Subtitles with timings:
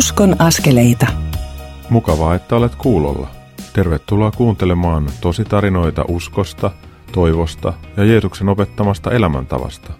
[0.00, 1.06] Uskon askeleita.
[1.90, 3.28] Mukavaa, että olet kuulolla.
[3.72, 6.70] Tervetuloa kuuntelemaan tositarinoita uskosta,
[7.12, 9.92] toivosta ja Jeesuksen opettamasta elämäntavasta.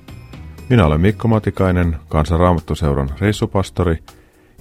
[0.68, 3.98] Minä olen Mikko Matikainen, kansanraamattuseuran reissupastori,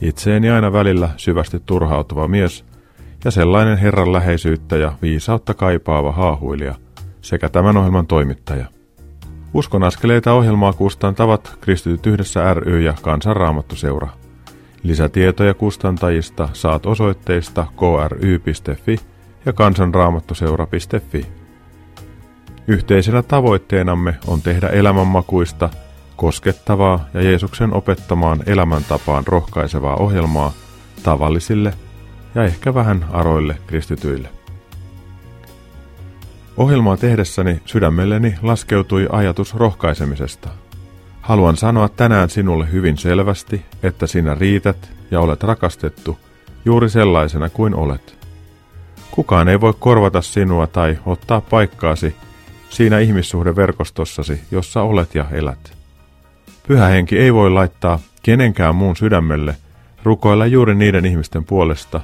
[0.01, 2.65] itseeni aina välillä syvästi turhautuva mies
[3.25, 6.75] ja sellainen Herran läheisyyttä ja viisautta kaipaava haahuilija
[7.21, 8.65] sekä tämän ohjelman toimittaja.
[9.53, 14.18] Uskon askeleita ohjelmaa kustantavat Kristityt yhdessä ry ja kansanraamattuseura.
[14.83, 18.99] Lisätietoja kustantajista saat osoitteista kry.fi
[19.45, 21.25] ja kansanraamattuseura.fi.
[22.67, 25.69] Yhteisenä tavoitteenamme on tehdä elämänmakuista,
[26.15, 30.51] koskettavaa ja Jeesuksen opettamaan elämäntapaan rohkaisevaa ohjelmaa
[31.03, 31.73] tavallisille
[32.35, 34.29] ja ehkä vähän aroille kristityille.
[36.57, 40.49] Ohjelmaa tehdessäni sydämelleni laskeutui ajatus rohkaisemisesta–
[41.29, 46.19] Haluan sanoa tänään sinulle hyvin selvästi, että sinä riität ja olet rakastettu
[46.65, 48.17] juuri sellaisena kuin olet.
[49.11, 52.15] Kukaan ei voi korvata sinua tai ottaa paikkaasi
[52.69, 55.77] siinä ihmissuhdeverkostossasi, jossa olet ja elät.
[56.67, 59.55] Pyhä henki ei voi laittaa kenenkään muun sydämelle
[60.03, 62.01] rukoilla juuri niiden ihmisten puolesta,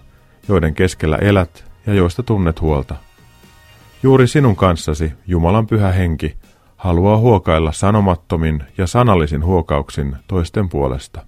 [0.47, 2.95] joiden keskellä elät ja joista tunnet huolta.
[4.03, 6.35] Juuri sinun kanssasi Jumalan pyhä henki
[6.75, 11.25] haluaa huokailla sanomattomin ja sanallisin huokauksin toisten puolesta.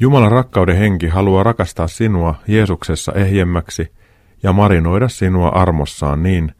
[0.00, 3.92] Jumalan rakkauden henki haluaa rakastaa sinua Jeesuksessa ehjemmäksi
[4.42, 6.54] ja marinoida sinua armossaan niin,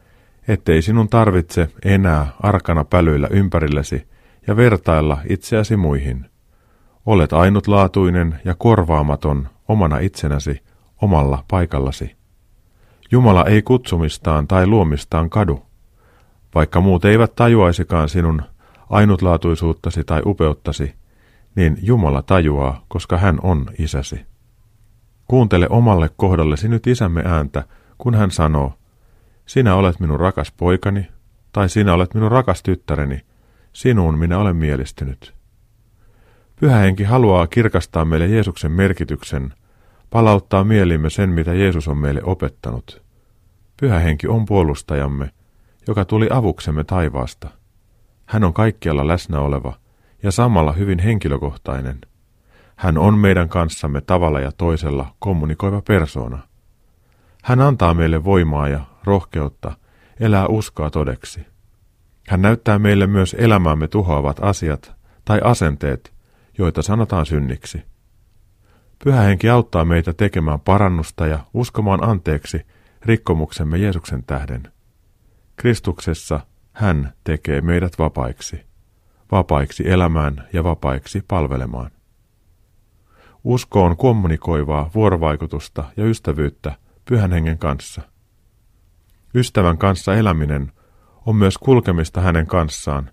[0.47, 4.07] ettei sinun tarvitse enää arkana pälyillä ympärillesi
[4.47, 6.25] ja vertailla itseäsi muihin.
[7.05, 10.63] Olet ainutlaatuinen ja korvaamaton omana itsenäsi,
[11.01, 12.15] omalla paikallasi.
[13.11, 15.65] Jumala ei kutsumistaan tai luomistaan kadu.
[16.55, 18.41] Vaikka muut eivät tajuaisikaan sinun
[18.89, 20.93] ainutlaatuisuuttasi tai upeuttasi,
[21.55, 24.25] niin Jumala tajuaa, koska hän on isäsi.
[25.25, 27.63] Kuuntele omalle kohdallesi nyt isämme ääntä,
[27.97, 28.73] kun hän sanoo,
[29.45, 31.07] sinä olet minun rakas poikani,
[31.51, 33.21] tai sinä olet minun rakas tyttäreni,
[33.73, 35.33] sinuun minä olen mielistynyt.
[36.59, 39.53] Pyhä henki haluaa kirkastaa meille Jeesuksen merkityksen,
[40.09, 43.01] palauttaa mielimme sen, mitä Jeesus on meille opettanut.
[43.79, 45.31] Pyhä henki on puolustajamme,
[45.87, 47.49] joka tuli avuksemme taivaasta.
[48.25, 49.73] Hän on kaikkialla läsnä oleva
[50.23, 52.01] ja samalla hyvin henkilökohtainen.
[52.75, 56.39] Hän on meidän kanssamme tavalla ja toisella kommunikoiva persoona.
[57.43, 59.71] Hän antaa meille voimaa ja rohkeutta
[60.19, 61.45] elää uskoa todeksi.
[62.27, 64.95] Hän näyttää meille myös elämäämme tuhoavat asiat
[65.25, 66.13] tai asenteet,
[66.57, 67.83] joita sanotaan synniksi.
[69.03, 72.65] Pyhä henki auttaa meitä tekemään parannusta ja uskomaan anteeksi
[73.01, 74.72] rikkomuksemme Jeesuksen tähden.
[75.55, 76.39] Kristuksessa
[76.73, 78.65] hän tekee meidät vapaiksi,
[79.31, 81.91] vapaiksi elämään ja vapaiksi palvelemaan.
[83.43, 86.75] Usko on kommunikoivaa vuorovaikutusta ja ystävyyttä
[87.05, 88.01] pyhän hengen kanssa.
[89.35, 90.71] Ystävän kanssa eläminen
[91.25, 93.09] on myös kulkemista hänen kanssaan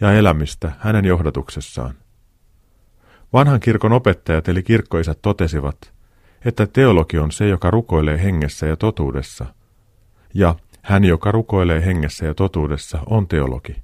[0.00, 1.94] ja elämistä hänen johdatuksessaan.
[3.32, 5.92] Vanhan kirkon opettajat eli kirkkoisät totesivat,
[6.44, 9.46] että teologi on se, joka rukoilee hengessä ja totuudessa,
[10.34, 10.54] ja
[10.84, 13.76] hän, joka rukoilee hengessä ja totuudessa, on teologi.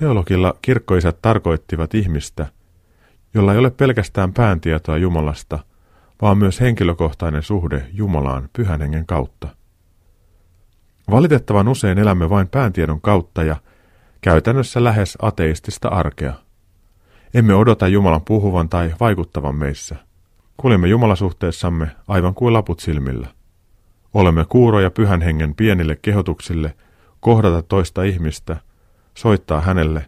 [0.00, 2.46] Teologilla kirkkoisät tarkoittivat ihmistä,
[3.34, 5.58] jolla ei ole pelkästään pääntietoa Jumalasta,
[6.22, 9.48] vaan myös henkilökohtainen suhde Jumalaan pyhän hengen kautta.
[11.10, 13.56] Valitettavan usein elämme vain pääntiedon kautta ja
[14.20, 16.34] käytännössä lähes ateistista arkea.
[17.34, 19.96] Emme odota Jumalan puhuvan tai vaikuttavan meissä.
[20.56, 23.35] Kuljemme Jumalasuhteessamme aivan kuin laput silmillä.
[24.14, 26.74] Olemme kuuroja pyhän hengen pienille kehotuksille
[27.20, 28.56] kohdata toista ihmistä,
[29.14, 30.06] soittaa hänelle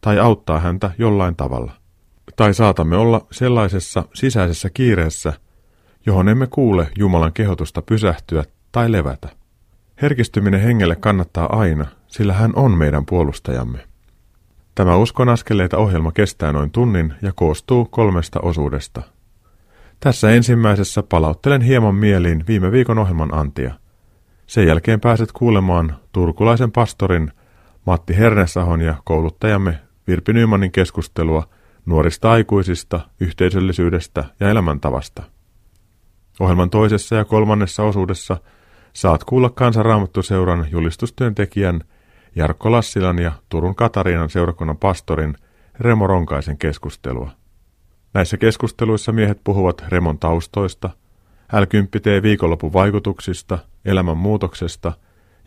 [0.00, 1.72] tai auttaa häntä jollain tavalla.
[2.36, 5.32] Tai saatamme olla sellaisessa sisäisessä kiireessä,
[6.06, 9.28] johon emme kuule Jumalan kehotusta pysähtyä tai levätä.
[10.02, 13.78] Herkistyminen hengelle kannattaa aina, sillä hän on meidän puolustajamme.
[14.74, 19.02] Tämä Uskon askeleita ohjelma kestää noin tunnin ja koostuu kolmesta osuudesta–
[20.00, 23.74] tässä ensimmäisessä palauttelen hieman mieliin viime viikon ohjelman antia.
[24.46, 27.32] Sen jälkeen pääset kuulemaan turkulaisen pastorin
[27.86, 31.48] Matti Hernesahon ja kouluttajamme Virpi Nymanin keskustelua
[31.86, 35.22] nuorista aikuisista, yhteisöllisyydestä ja elämäntavasta.
[36.40, 38.36] Ohjelman toisessa ja kolmannessa osuudessa
[38.92, 41.80] saat kuulla kansanraamattuseuran julistustyöntekijän
[42.36, 45.34] Jarkko Lassilan ja Turun Katariinan seurakunnan pastorin
[45.80, 47.30] Remo Ronkaisen keskustelua.
[48.16, 50.90] Näissä keskusteluissa miehet puhuvat remon taustoista,
[51.52, 51.62] l
[52.22, 54.92] viikonlopun vaikutuksista, elämän muutoksesta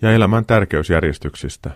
[0.01, 1.71] ja elämän tärkeysjärjestyksistä.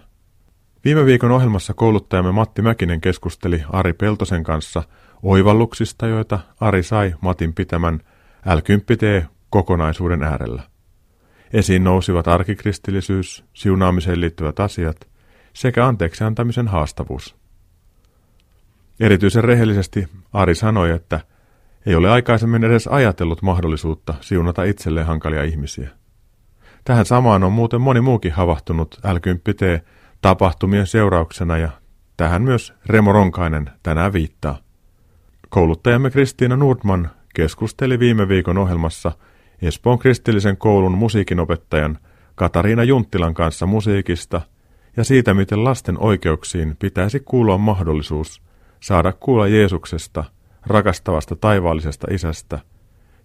[0.86, 4.84] Viime viikon ohjelmassa kouluttajamme Matti Mäkinen keskusteli Ari Peltosen kanssa
[5.24, 8.00] oivalluksista, joita Ari sai Matin pitämän
[8.48, 10.63] L10T kokonaisuuden äärellä.
[11.54, 15.07] Esiin nousivat arkikristillisyys, siunaamiseen liittyvät asiat
[15.54, 17.43] sekä anteeksi antamisen haastavuus.
[19.00, 21.19] Erityisen rehellisesti Ari sanoi, että
[21.86, 25.90] ei ole aikaisemmin edes ajatellut mahdollisuutta siunata itselleen hankalia ihmisiä.
[26.84, 29.18] Tähän samaan on muuten moni muukin havahtunut l
[30.22, 31.69] tapahtumien seurauksena ja
[32.18, 34.57] tähän myös Remo Ronkainen tänään viittaa.
[35.50, 39.12] Kouluttajamme Kristiina Nordman keskusteli viime viikon ohjelmassa
[39.62, 41.98] Espoon kristillisen koulun musiikinopettajan
[42.36, 44.42] Katariina Junttilan kanssa musiikista
[44.98, 48.42] ja siitä, miten lasten oikeuksiin pitäisi kuulua mahdollisuus
[48.83, 50.24] saada kuulla Jeesuksesta,
[50.65, 52.59] rakastavasta taivaallisesta isästä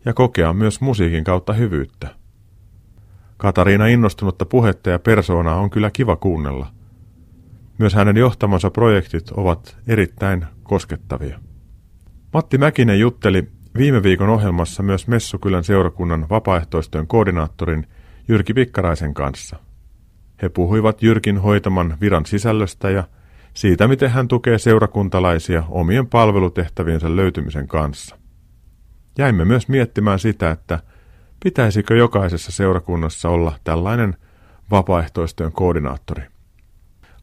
[0.04, 2.08] ja kokea myös musiikin kautta hyvyyttä.
[3.36, 6.66] Katariina innostunutta puhetta ja persoonaa on kyllä kiva kuunnella.
[7.78, 11.40] Myös hänen johtamansa projektit ovat erittäin koskettavia.
[12.32, 17.86] Matti Mäkinen jutteli viime viikon ohjelmassa myös Messukylän seurakunnan vapaaehtoistyön koordinaattorin
[18.28, 19.56] Jyrki Pikkaraisen kanssa.
[20.42, 23.04] He puhuivat Jyrkin hoitaman viran sisällöstä ja
[23.58, 28.16] siitä, miten hän tukee seurakuntalaisia omien palvelutehtäviensä löytymisen kanssa.
[29.18, 30.80] Jäimme myös miettimään sitä, että
[31.44, 34.16] pitäisikö jokaisessa seurakunnassa olla tällainen
[34.70, 36.22] vapaaehtoistyön koordinaattori.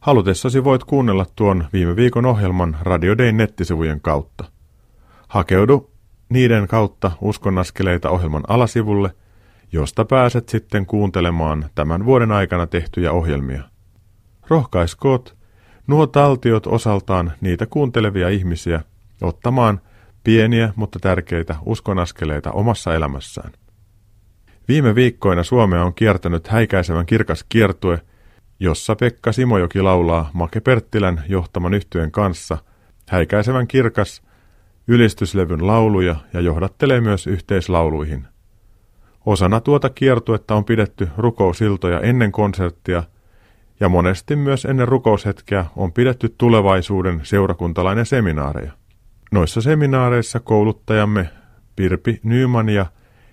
[0.00, 4.44] Halutessasi voit kuunnella tuon viime viikon ohjelman Radio Dayn nettisivujen kautta.
[5.28, 5.90] Hakeudu
[6.28, 9.10] niiden kautta uskonnaskeleita ohjelman alasivulle,
[9.72, 13.62] josta pääset sitten kuuntelemaan tämän vuoden aikana tehtyjä ohjelmia.
[14.48, 15.35] Rohkaiskoot
[15.86, 18.80] nuo taltiot osaltaan niitä kuuntelevia ihmisiä
[19.20, 19.80] ottamaan
[20.24, 23.52] pieniä, mutta tärkeitä uskonaskeleita omassa elämässään.
[24.68, 28.00] Viime viikkoina Suomea on kiertänyt häikäisevän kirkas kiertue,
[28.60, 32.58] jossa Pekka Simojoki laulaa Make Perttilän johtaman yhtyeen kanssa
[33.08, 34.22] häikäisevän kirkas
[34.88, 38.26] ylistyslevyn lauluja ja johdattelee myös yhteislauluihin.
[39.26, 43.02] Osana tuota kiertuetta on pidetty rukousiltoja ennen konserttia
[43.80, 48.72] ja monesti myös ennen rukoushetkeä on pidetty tulevaisuuden seurakuntalainen seminaareja.
[49.32, 51.28] Noissa seminaareissa kouluttajamme
[51.76, 52.86] Pirpi Nyman ja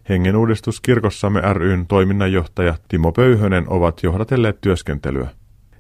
[0.10, 5.30] Hengenuudistus kirkossamme ryn toiminnanjohtaja Timo Pöyhönen ovat johdatelleet työskentelyä.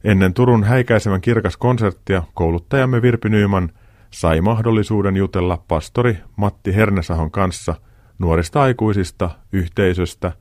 [0.03, 3.69] Ennen Turun häikäisevän kirkas konserttia kouluttajamme Virpi Nyman
[4.11, 7.75] sai mahdollisuuden jutella pastori Matti Hernesahon kanssa
[8.19, 10.31] nuorista aikuisista, yhteisöstä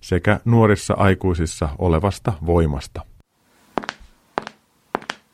[0.00, 3.07] sekä nuorissa aikuisissa olevasta voimasta.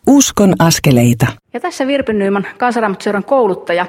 [0.06, 1.26] Uskon askeleita.
[1.52, 2.12] Ja tässä Virpi
[2.58, 3.86] kansanraamattoseuran kouluttaja.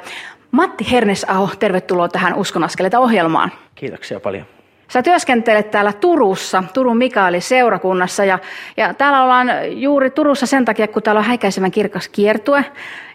[0.51, 3.51] Matti Hernesaho, tervetuloa tähän Uskon askeleita ohjelmaan.
[3.75, 4.45] Kiitoksia paljon.
[4.87, 8.39] Sä työskentelet täällä Turussa, Turun Mikaeli seurakunnassa ja,
[8.77, 9.47] ja täällä ollaan
[9.81, 12.65] juuri Turussa sen takia, kun täällä on häikäisevän kirkas kiertue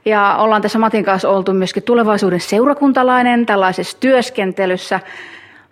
[0.05, 5.00] ja ollaan tässä Matin kanssa oltu myöskin tulevaisuuden seurakuntalainen tällaisessa työskentelyssä.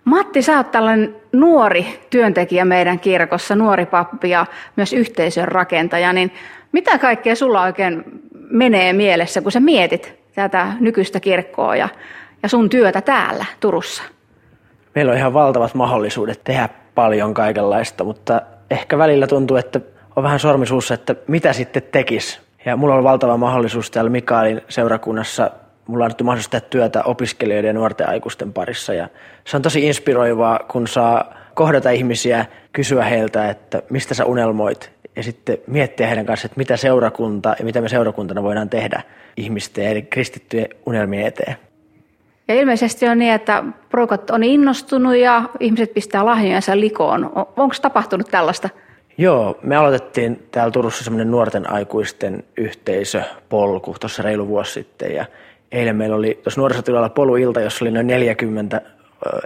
[0.05, 4.45] Matti, sä oot tällainen nuori työntekijä meidän kirkossa, nuori pappi ja
[4.75, 6.31] myös yhteisön rakentaja, niin
[6.71, 8.03] mitä kaikkea sulla oikein
[8.49, 11.89] menee mielessä, kun sä mietit tätä nykyistä kirkkoa ja,
[12.43, 14.03] ja sun työtä täällä Turussa?
[14.95, 19.81] Meillä on ihan valtavat mahdollisuudet tehdä paljon kaikenlaista, mutta ehkä välillä tuntuu, että
[20.15, 22.41] on vähän sormisuussa, että mitä sitten tekis.
[22.65, 25.51] Ja mulla on valtava mahdollisuus täällä Mikaelin seurakunnassa.
[25.87, 28.93] Mulla on annettu mahdollisuus tehdä työtä opiskelijoiden ja nuorten aikuisten parissa.
[28.93, 29.07] Ja
[29.45, 35.23] se on tosi inspiroivaa, kun saa kohdata ihmisiä, kysyä heiltä, että mistä sä unelmoit ja
[35.23, 39.01] sitten miettiä heidän kanssa, että mitä seurakunta ja mitä me seurakuntana voidaan tehdä
[39.37, 41.55] ihmisten eli kristittyjen unelmien eteen.
[42.47, 47.31] Ja ilmeisesti on niin, että porukat on innostunut ja ihmiset pistää lahjojensa likoon.
[47.35, 48.69] Onko tapahtunut tällaista?
[49.17, 55.15] Joo, me aloitettiin täällä Turussa semmoinen nuorten aikuisten yhteisöpolku tuossa reilu vuosi sitten.
[55.15, 55.25] Ja
[55.71, 58.81] eilen meillä oli tuossa nuorisotilalla poluilta, jossa oli noin 40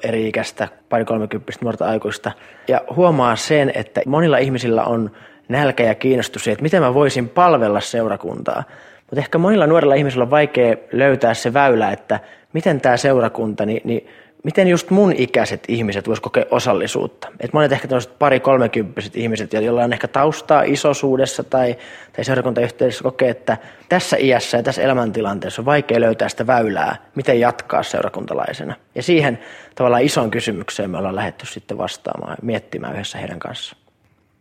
[0.04, 2.32] eri ikäistä, pari kolmekymppistä nuorta aikuista.
[2.68, 5.12] Ja huomaa sen, että monilla ihmisillä on
[5.50, 8.64] nälkä ja kiinnostus siihen, että miten mä voisin palvella seurakuntaa.
[9.00, 12.20] Mutta ehkä monilla nuorilla ihmisillä on vaikea löytää se väylä, että
[12.54, 14.08] miten tämä seurakunta, niin, niin
[14.44, 17.28] miten just mun ikäiset ihmiset vois kokea osallisuutta.
[17.40, 21.76] Et monet ehkä tämmöiset pari kolmekymppiset ihmiset, joilla on ehkä taustaa isosuudessa tai,
[22.14, 23.58] tai seurakuntayhteydessä kokee, että
[23.90, 28.76] tässä iässä ja tässä elämäntilanteessa on vaikea löytää sitä väylää, miten jatkaa seurakuntalaisena.
[28.96, 29.40] Ja siihen
[29.76, 33.83] tavallaan isoon kysymykseen me ollaan lähdetty sitten vastaamaan ja miettimään yhdessä heidän kanssaan.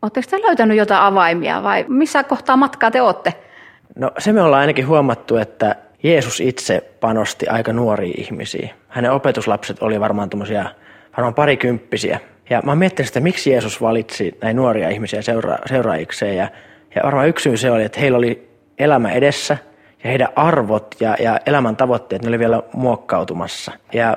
[0.02, 3.34] Oletteko te löytänyt jotain avaimia vai missä kohtaa matkaa te olette?
[3.96, 8.68] No se me ollaan ainakin huomattu, että Jeesus itse panosti aika nuoria ihmisiä.
[8.88, 10.64] Hänen opetuslapset oli varmaan tuommoisia,
[11.16, 12.20] varmaan parikymppisiä.
[12.50, 16.36] Ja mä miettinyt sitä, miksi Jeesus valitsi näin nuoria ihmisiä seura- seuraajikseen.
[16.36, 16.48] Ja,
[16.94, 19.56] ja varmaan yksi syy se oli, että heillä oli elämä edessä
[20.04, 23.72] ja heidän arvot ja, ja elämän tavoitteet, ne oli vielä muokkautumassa.
[23.92, 24.16] Ja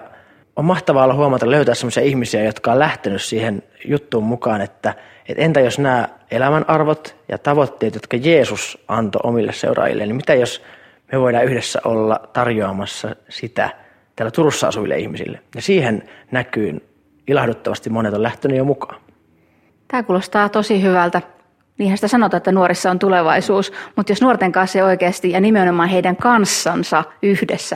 [0.56, 4.94] on mahtavaa olla huomata löytää sellaisia ihmisiä, jotka on lähtenyt siihen juttuun mukaan, että,
[5.30, 10.34] että entä jos nämä elämän arvot ja tavoitteet, jotka Jeesus antoi omille seuraajille, niin mitä
[10.34, 10.62] jos
[11.12, 13.70] me voidaan yhdessä olla tarjoamassa sitä
[14.16, 15.40] täällä Turussa asuville ihmisille.
[15.56, 16.90] Ja siihen näkyy
[17.28, 19.02] ilahduttavasti monet on lähtenyt jo mukaan.
[19.88, 21.22] Tämä kuulostaa tosi hyvältä.
[21.78, 25.90] Niinhän sitä sanotaan, että nuorissa on tulevaisuus, mutta jos nuorten kanssa ei oikeasti ja nimenomaan
[25.90, 27.76] heidän kanssansa yhdessä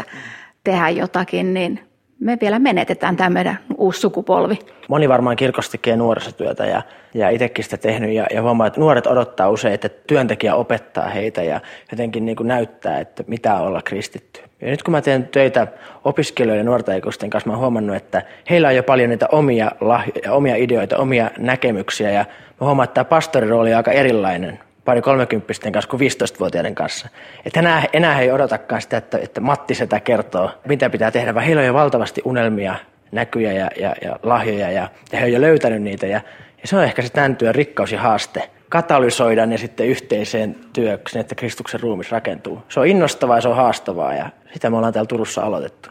[0.63, 1.88] tehdä jotakin, niin
[2.19, 4.59] me vielä menetetään tämä meidän uusi sukupolvi.
[4.87, 6.81] Moni varmaan kirkossa tekee nuorisotyötä ja,
[7.13, 11.43] ja itsekin sitä tehnyt ja, ja huomaa, että nuoret odottaa usein, että työntekijä opettaa heitä
[11.43, 11.61] ja
[11.91, 14.41] jotenkin niin kuin näyttää, että mitä olla kristitty.
[14.61, 15.67] Ja nyt kun mä teen töitä
[16.03, 20.31] opiskelijoiden ja nuorten kanssa, mä oon huomannut, että heillä on jo paljon niitä omia, lahjoja,
[20.31, 22.25] omia ideoita, omia näkemyksiä ja
[22.61, 27.09] mä huomaan, että tämä pastorirooli on aika erilainen pari kolmekymppisten kanssa kuin 15-vuotiaiden kanssa.
[27.45, 31.45] Että enää, enää ei odotakaan sitä, että, että Matti sitä kertoo, mitä pitää tehdä, vaan
[31.45, 32.75] heillä on jo valtavasti unelmia,
[33.11, 36.07] näkyjä ja, ja, ja lahjoja ja, ja he on jo löytänyt niitä.
[36.07, 36.21] Ja,
[36.61, 41.19] ja se on ehkä se tämän työn rikkaus ja haaste, katalysoida ne sitten yhteiseen työksi,
[41.19, 42.63] että Kristuksen ruumis rakentuu.
[42.69, 45.89] Se on innostavaa ja se on haastavaa ja sitä me ollaan täällä Turussa aloitettu.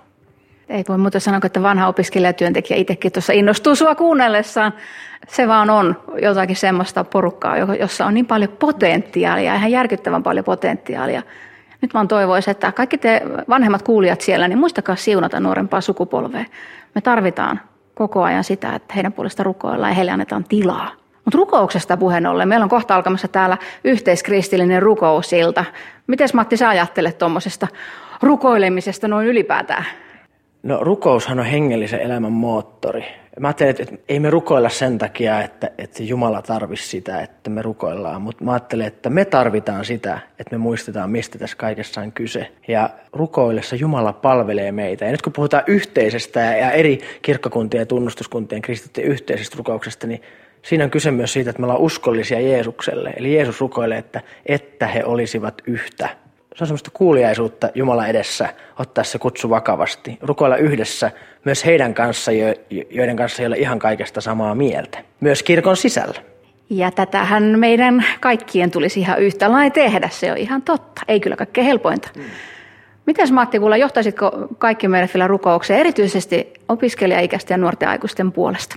[0.68, 4.72] Ei voi muuta sanoa, että vanha opiskelijatyöntekijä itsekin tuossa innostuu sua kuunnellessaan.
[5.28, 11.22] Se vaan on jotakin semmoista porukkaa, jossa on niin paljon potentiaalia, ihan järkyttävän paljon potentiaalia.
[11.80, 16.44] Nyt vaan toivoisin, että kaikki te vanhemmat kuulijat siellä, niin muistakaa siunata nuorempaa sukupolvea.
[16.94, 17.60] Me tarvitaan
[17.94, 20.90] koko ajan sitä, että heidän puolesta rukoillaan ja heille annetaan tilaa.
[21.24, 25.64] Mutta rukouksesta puheen ollen, meillä on kohta alkamassa täällä yhteiskristillinen rukousilta.
[26.06, 27.68] Miten Matti sä ajattelet tuommoisesta
[28.22, 29.84] rukoilemisesta noin ylipäätään?
[30.62, 33.04] No rukoushan on hengellisen elämän moottori.
[33.40, 37.62] Mä ajattelen, että ei me rukoilla sen takia, että, että Jumala tarvisi sitä, että me
[37.62, 42.12] rukoillaan, mutta mä ajattelen, että me tarvitaan sitä, että me muistetaan, mistä tässä kaikessa on
[42.12, 42.52] kyse.
[42.68, 45.04] Ja rukoillessa Jumala palvelee meitä.
[45.04, 50.22] Ja nyt kun puhutaan yhteisestä ja eri kirkkokuntien ja tunnustuskuntien kristittyjen yhteisestä rukouksesta, niin
[50.62, 53.12] siinä on kyse myös siitä, että me ollaan uskollisia Jeesukselle.
[53.16, 56.08] Eli Jeesus rukoilee, että, että he olisivat yhtä
[56.58, 58.48] se on semmoista kuuliaisuutta Jumala edessä,
[58.78, 61.10] ottaa se kutsu vakavasti, rukoilla yhdessä
[61.44, 62.32] myös heidän kanssa,
[62.90, 66.20] joiden kanssa ei ole ihan kaikesta samaa mieltä, myös kirkon sisällä.
[66.70, 71.36] Ja tätähän meidän kaikkien tulisi ihan yhtä lailla tehdä, se on ihan totta, ei kyllä
[71.36, 72.08] kaikkein helpointa.
[72.16, 72.22] Mm.
[73.06, 78.76] Miten Matti Kulla, johtaisitko kaikki meidän vielä rukoukseen, erityisesti opiskelijaikäisten ja nuorten aikuisten puolesta?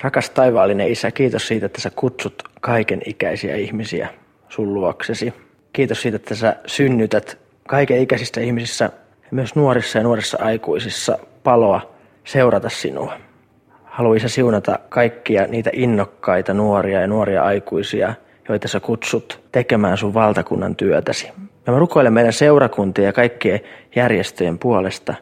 [0.00, 4.08] Rakas taivaallinen Isä, kiitos siitä, että sä kutsut kaiken ikäisiä ihmisiä
[4.48, 5.34] sun luoksesi.
[5.72, 7.38] Kiitos siitä, että sä synnytät
[7.68, 8.90] kaiken ikäisissä ihmisissä,
[9.30, 13.14] myös nuorissa ja nuorissa aikuisissa paloa seurata sinua.
[13.84, 18.14] Haluaisi siunata kaikkia niitä innokkaita nuoria ja nuoria aikuisia,
[18.48, 21.26] joita sä kutsut tekemään sun valtakunnan työtäsi.
[21.66, 23.60] Ja mä rukoilen meidän seurakuntien ja kaikkien
[23.96, 25.14] järjestöjen puolesta,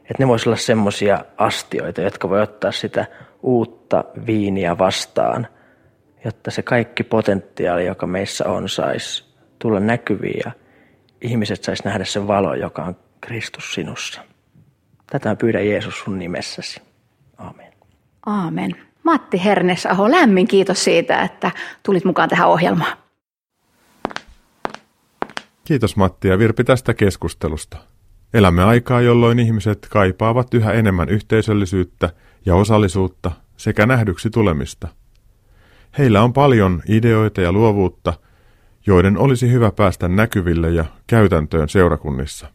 [0.00, 3.06] että ne voisivat olla semmoisia astioita, jotka voi ottaa sitä
[3.42, 5.46] uutta viiniä vastaan,
[6.24, 9.23] jotta se kaikki potentiaali, joka meissä on, saisi
[9.64, 10.52] tulla näkyviin ja
[11.20, 14.20] ihmiset sais nähdä sen valo, joka on Kristus sinussa.
[15.10, 16.82] Tätä pyydän Jeesus sun nimessäsi.
[17.38, 17.72] Amen.
[18.26, 18.70] Aamen.
[19.02, 21.50] Matti Hernesaho, lämmin kiitos siitä, että
[21.82, 22.96] tulit mukaan tähän ohjelmaan.
[25.64, 27.76] Kiitos Matti ja Virpi tästä keskustelusta.
[28.34, 32.10] Elämme aikaa, jolloin ihmiset kaipaavat yhä enemmän yhteisöllisyyttä
[32.46, 34.88] ja osallisuutta sekä nähdyksi tulemista.
[35.98, 38.14] Heillä on paljon ideoita ja luovuutta,
[38.86, 42.48] joiden olisi hyvä päästä näkyville ja käytäntöön seurakunnissa.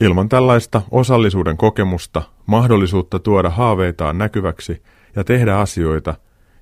[0.00, 4.82] Ilman tällaista osallisuuden kokemusta, mahdollisuutta tuoda haaveitaan näkyväksi
[5.16, 6.14] ja tehdä asioita,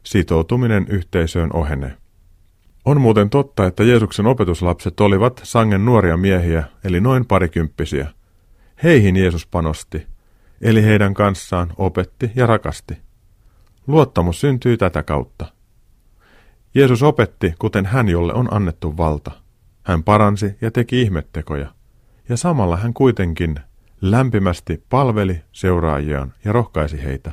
[0.03, 1.97] sitoutuminen yhteisöön ohenee.
[2.85, 8.07] On muuten totta, että Jeesuksen opetuslapset olivat sangen nuoria miehiä, eli noin parikymppisiä.
[8.83, 10.07] Heihin Jeesus panosti,
[10.61, 12.99] eli heidän kanssaan opetti ja rakasti.
[13.87, 15.47] Luottamus syntyi tätä kautta.
[16.75, 19.31] Jeesus opetti, kuten hän, jolle on annettu valta.
[19.83, 21.75] Hän paransi ja teki ihmettekoja,
[22.29, 23.57] ja samalla hän kuitenkin
[24.01, 27.33] lämpimästi palveli seuraajiaan ja rohkaisi heitä.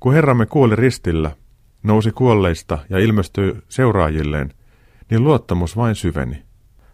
[0.00, 1.30] Kun Herramme kuoli ristillä,
[1.82, 4.54] nousi kuolleista ja ilmestyi seuraajilleen,
[5.10, 6.42] niin luottamus vain syveni.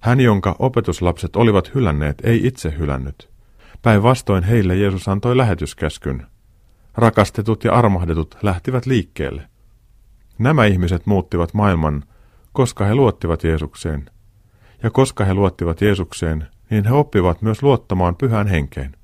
[0.01, 3.31] Hän, jonka opetuslapset olivat hylänneet, ei itse hylännyt.
[3.83, 6.27] Päinvastoin heille Jeesus antoi lähetyskäskyn.
[6.95, 9.43] Rakastetut ja armahdetut lähtivät liikkeelle.
[10.41, 12.05] Nämä ihmiset muuttivat maailman,
[12.53, 14.11] koska he luottivat Jeesukseen.
[14.83, 18.97] Ja koska he luottivat Jeesukseen, niin he oppivat myös luottamaan pyhän henkeen.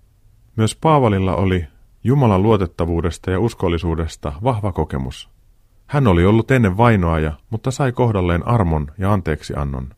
[0.57, 1.66] Myös Paavalilla oli
[2.05, 5.31] Jumalan luotettavuudesta ja uskollisuudesta vahva kokemus.
[5.87, 9.88] Hän oli ollut ennen vainoaja, mutta sai kohdalleen armon ja anteeksiannon.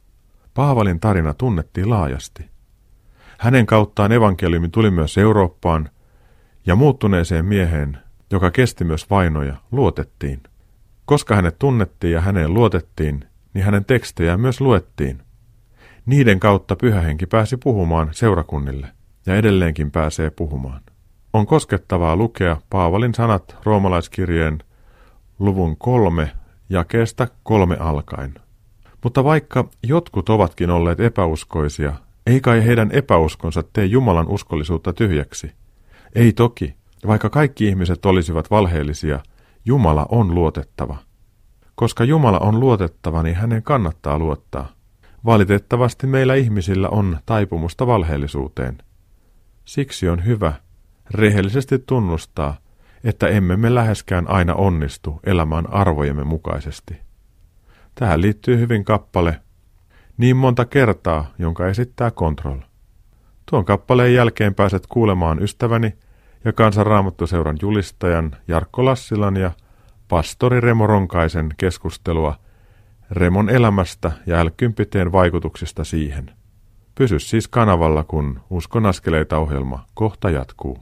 [0.54, 2.50] Paavalin tarina tunnettiin laajasti.
[3.38, 5.90] Hänen kauttaan evankeliumi tuli myös Eurooppaan,
[6.66, 7.98] Ja muuttuneeseen mieheen,
[8.30, 10.42] joka kesti myös vainoja, luotettiin.
[11.08, 13.24] Koska hänet tunnettiin ja häneen luotettiin,
[13.54, 15.22] niin hänen tekstejään myös luettiin.
[16.06, 18.88] Niiden kautta pyhähenki pääsi puhumaan seurakunnille,
[19.26, 20.80] ja edelleenkin pääsee puhumaan.
[21.32, 24.58] On koskettavaa lukea Paavalin sanat roomalaiskirjeen
[25.38, 26.30] luvun kolme
[26.70, 28.34] jakeesta kolme alkaen.
[29.04, 31.92] Mutta vaikka jotkut ovatkin olleet epäuskoisia,
[32.26, 35.52] ei kai heidän epäuskonsa tee Jumalan uskollisuutta tyhjäksi.
[36.14, 36.74] Ei toki,
[37.06, 39.20] vaikka kaikki ihmiset olisivat valheellisia,
[39.68, 40.96] Jumala on luotettava.
[41.74, 44.68] Koska Jumala on luotettava, niin hänen kannattaa luottaa.
[45.24, 48.78] Valitettavasti meillä ihmisillä on taipumusta valheellisuuteen.
[49.64, 50.52] Siksi on hyvä
[51.10, 52.56] rehellisesti tunnustaa,
[53.04, 57.00] että emme me läheskään aina onnistu elämään arvojemme mukaisesti.
[57.94, 59.40] Tähän liittyy hyvin kappale
[60.16, 62.58] niin monta kertaa, jonka esittää Control.
[63.50, 65.94] Tuon kappaleen jälkeen pääset kuulemaan ystäväni
[66.44, 69.50] ja kansanraamattuseuran julistajan Jarkko Lassilan ja
[70.08, 72.34] pastori Remo Ronkaisen keskustelua
[73.10, 74.48] Remon elämästä ja l
[75.12, 76.30] vaikutuksista siihen.
[76.94, 80.78] Pysy siis kanavalla, kun Uskon askeleita ohjelma kohta jatkuu.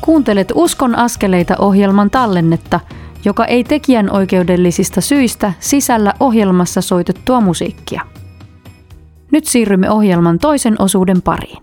[0.00, 2.80] Kuuntelet Uskon askeleita ohjelman tallennetta,
[3.24, 8.19] joka ei tekijän oikeudellisista syistä sisällä ohjelmassa soitettua musiikkia.
[9.30, 11.62] Nyt siirrymme ohjelman toisen osuuden pariin.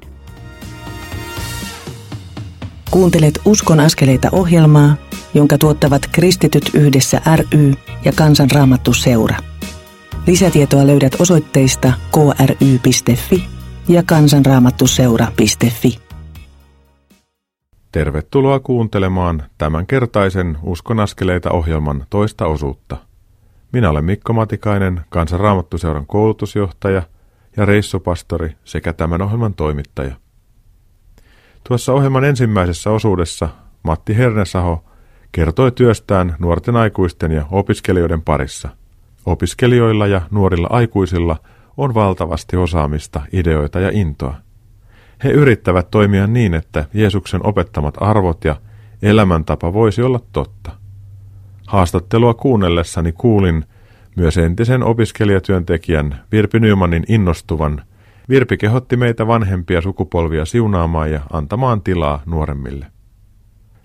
[2.91, 4.95] Kuuntelet Uskon askeleita ohjelmaa,
[5.33, 7.73] jonka tuottavat Kristityt yhdessä ry
[8.05, 9.37] ja Kansanraamattu seura.
[10.27, 13.43] Lisätietoa löydät osoitteista kry.fi
[13.87, 15.99] ja kansanraamattuseura.fi.
[17.91, 22.97] Tervetuloa kuuntelemaan tämänkertaisen Uskon askeleita ohjelman toista osuutta.
[23.71, 27.01] Minä olen Mikko Matikainen, Kansanraamattuseuran koulutusjohtaja
[27.57, 30.15] ja reissupastori sekä tämän ohjelman toimittaja.
[31.67, 33.49] Tuossa ohjelman ensimmäisessä osuudessa
[33.83, 34.85] Matti Hernesaho
[35.31, 38.69] kertoi työstään nuorten aikuisten ja opiskelijoiden parissa.
[39.25, 41.37] Opiskelijoilla ja nuorilla aikuisilla
[41.77, 44.33] on valtavasti osaamista, ideoita ja intoa–
[45.23, 48.55] he yrittävät toimia niin, että Jeesuksen opettamat arvot ja
[49.01, 50.71] elämäntapa voisi olla totta.
[51.67, 53.65] Haastattelua kuunnellessani kuulin
[54.17, 57.81] myös entisen opiskelijatyöntekijän Virpi Nymanin innostuvan.
[58.29, 62.85] Virpi kehotti meitä vanhempia sukupolvia siunaamaan ja antamaan tilaa nuoremmille.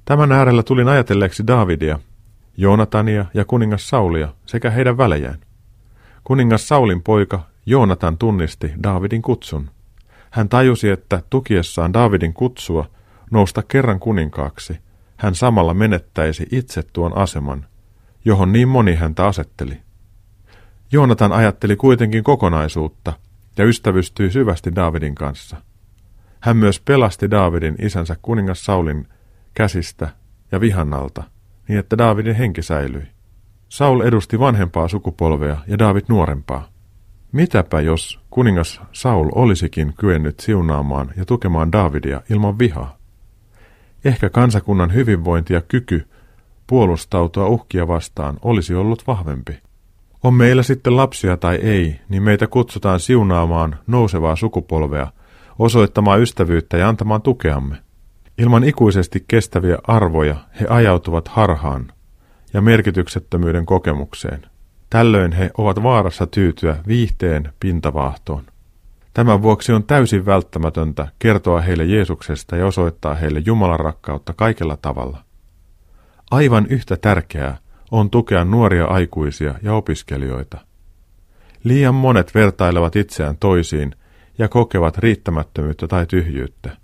[0.05, 1.99] Tämän äärellä tulin ajatelleeksi Davidia,
[2.57, 5.39] Joonatania ja kuningas Saulia sekä heidän välejään.
[6.25, 9.71] Kuningas Saulin poika Joonatan tunnisti Davidin kutsun–
[10.33, 12.91] hän tajusi, että tukiessaan Davidin kutsua
[13.31, 14.79] nousta kerran kuninkaaksi,
[15.17, 17.67] hän samalla menettäisi itse tuon aseman,
[18.25, 19.81] johon niin moni häntä asetteli.
[20.93, 23.13] Joonatan ajatteli kuitenkin kokonaisuutta
[23.59, 25.57] ja ystävystyi syvästi Davidin kanssa.
[26.41, 29.09] Hän myös pelasti Davidin isänsä kuningas Saulin
[29.55, 30.09] käsistä
[30.53, 31.23] ja vihannalta,
[31.69, 33.03] niin että Davidin henki säilyi.
[33.69, 36.69] Saul edusti vanhempaa sukupolvea ja David nuorempaa.
[37.33, 42.97] Mitäpä jos kuningas Saul olisikin kyennyt siunaamaan ja tukemaan Davidia ilman vihaa?
[44.05, 46.09] Ehkä kansakunnan hyvinvointi ja kyky
[46.67, 49.72] puolustautua uhkia vastaan olisi ollut vahvempi.
[50.23, 55.13] On meillä sitten lapsia tai ei, niin meitä kutsutaan siunaamaan nousevaa sukupolvea,
[55.59, 57.77] osoittamaan ystävyyttä ja antamaan tukeamme.
[58.39, 61.93] Ilman ikuisesti kestäviä arvoja he ajautuvat harhaan
[62.55, 64.47] ja merkityksettömyyden kokemukseen.
[64.91, 68.45] Tällöin he ovat vaarassa tyytyä viihteen pintavaahtoon.
[69.15, 75.19] Tämän vuoksi on täysin välttämätöntä kertoa heille Jeesuksesta ja osoittaa heille Jumalan rakkautta kaikella tavalla.
[76.31, 77.59] Aivan yhtä tärkeää
[77.93, 80.59] on tukea nuoria aikuisia ja opiskelijoita.
[81.65, 83.95] Liian monet vertailevat itseään toisiin
[84.39, 86.77] ja kokevat riittämättömyyttä tai tyhjyyttä.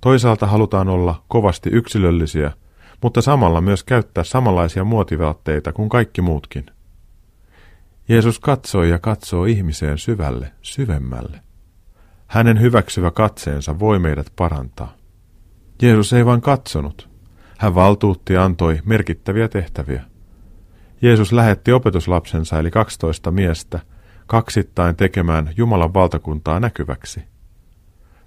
[0.00, 2.52] Toisaalta halutaan olla kovasti yksilöllisiä,
[3.02, 6.66] mutta samalla myös käyttää samanlaisia muotivaatteita kuin kaikki muutkin.
[8.08, 11.40] Jeesus katsoi ja katsoo ihmiseen syvälle, syvemmälle.
[12.26, 14.94] Hänen hyväksyvä katseensa voi meidät parantaa.
[15.82, 17.08] Jeesus ei vain katsonut.
[17.58, 20.04] Hän valtuutti ja antoi merkittäviä tehtäviä.
[21.02, 23.80] Jeesus lähetti opetuslapsensa eli 12 miestä
[24.26, 27.24] kaksittain tekemään Jumalan valtakuntaa näkyväksi.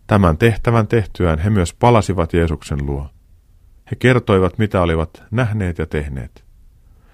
[0.08, 3.10] Tämän tehtävän tehtyään he myös palasivat Jeesuksen luo.
[3.92, 6.44] He kertoivat, mitä olivat nähneet ja tehneet.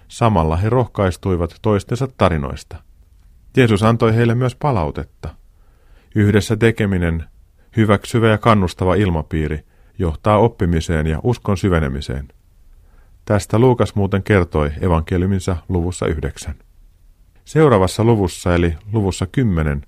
[0.07, 2.77] Samalla he rohkaistuivat toistensa tarinoista.
[3.57, 5.35] Jeesus antoi heille myös palautetta.
[6.15, 7.23] Yhdessä tekeminen,
[7.77, 9.65] hyväksyvä ja kannustava ilmapiiri
[9.99, 12.27] johtaa oppimiseen ja uskon syvenemiseen.
[13.27, 16.55] Tästä Luukas muuten kertoi evankeliuminsa luvussa yhdeksän.
[17.45, 19.81] Seuraavassa luvussa eli luvussa kymmenen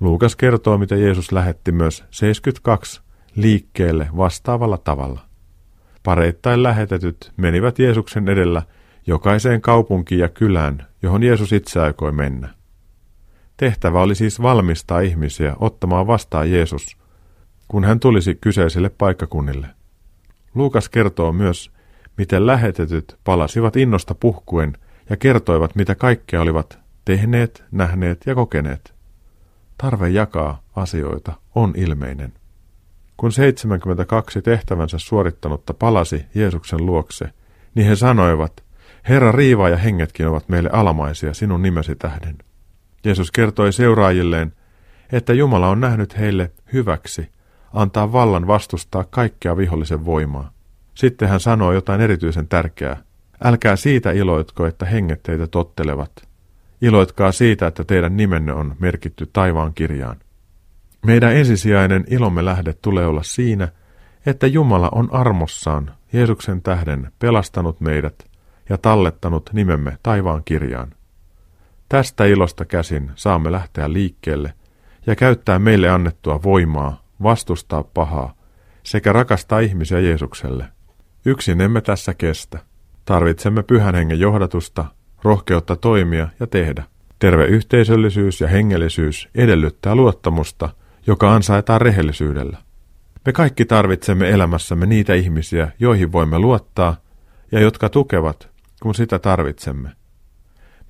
[0.00, 3.00] Luukas kertoo, miten Jeesus lähetti myös 72
[3.34, 5.20] liikkeelle vastaavalla tavalla.
[6.02, 8.62] Pareittain lähetetyt menivät Jeesuksen edellä
[9.06, 12.48] jokaiseen kaupunkiin ja kylään, johon Jeesus itse aikoi mennä.
[13.56, 16.96] Tehtävä oli siis valmistaa ihmisiä ottamaan vastaan Jeesus,
[17.68, 19.66] kun hän tulisi kyseisille paikkakunnille.
[20.54, 21.70] Luukas kertoo myös,
[22.20, 24.76] miten lähetetyt palasivat innosta puhkuen
[25.10, 28.94] ja kertoivat, mitä kaikkea olivat tehneet, nähneet ja kokeneet.
[29.78, 32.32] Tarve jakaa asioita on ilmeinen.
[33.16, 37.30] Kun 72 tehtävänsä suorittanutta palasi Jeesuksen luokse,
[37.74, 38.64] niin he sanoivat,
[39.08, 42.38] Herra riiva ja hengetkin ovat meille alamaisia sinun nimesi tähden.
[43.04, 44.52] Jeesus kertoi seuraajilleen,
[45.12, 47.28] että Jumala on nähnyt heille hyväksi
[47.72, 50.59] antaa vallan vastustaa kaikkea vihollisen voimaa.
[51.00, 53.02] Sitten hän sanoo jotain erityisen tärkeää.
[53.44, 56.28] Älkää siitä iloitko, että henget teitä tottelevat.
[56.82, 60.16] Iloitkaa siitä, että teidän nimenne on merkitty taivaan kirjaan.
[61.06, 63.68] Meidän ensisijainen ilomme lähde tulee olla siinä,
[64.26, 68.24] että Jumala on armossaan Jeesuksen tähden pelastanut meidät
[68.68, 70.92] ja tallettanut nimemme taivaan kirjaan.
[71.88, 74.54] Tästä ilosta käsin saamme lähteä liikkeelle
[75.06, 78.34] ja käyttää meille annettua voimaa vastustaa pahaa
[78.82, 80.64] sekä rakastaa ihmisiä Jeesukselle.
[81.24, 82.58] Yksin emme tässä kestä.
[83.04, 84.84] Tarvitsemme pyhän hengen johdatusta,
[85.22, 86.84] rohkeutta toimia ja tehdä.
[87.18, 90.68] Terve yhteisöllisyys ja hengellisyys edellyttää luottamusta,
[91.06, 92.58] joka ansaitaan rehellisyydellä.
[93.26, 96.96] Me kaikki tarvitsemme elämässämme niitä ihmisiä, joihin voimme luottaa
[97.52, 98.48] ja jotka tukevat,
[98.82, 99.90] kun sitä tarvitsemme.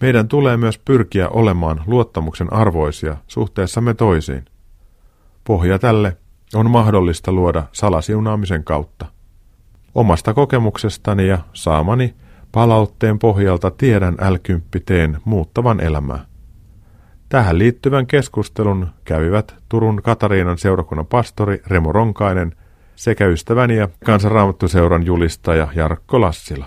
[0.00, 4.44] Meidän tulee myös pyrkiä olemaan luottamuksen arvoisia suhteessamme toisiin.
[5.44, 6.16] Pohja tälle
[6.54, 9.06] on mahdollista luoda salasiunaamisen kautta.
[9.94, 12.14] Omasta kokemuksestani ja saamani
[12.52, 14.34] palautteen pohjalta tiedän l
[15.24, 16.24] muuttavan elämää.
[17.28, 22.54] Tähän liittyvän keskustelun kävivät Turun Katariinan seurakunnan pastori Remo Ronkainen
[22.96, 26.66] sekä ystäväni ja kansanraamattuseuran julistaja Jarkko Lassila.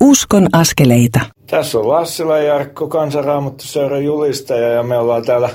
[0.00, 1.20] Uskon askeleita.
[1.50, 5.50] Tässä on Lassila Jarkko, kansanraamattuseuran julistaja ja me ollaan täällä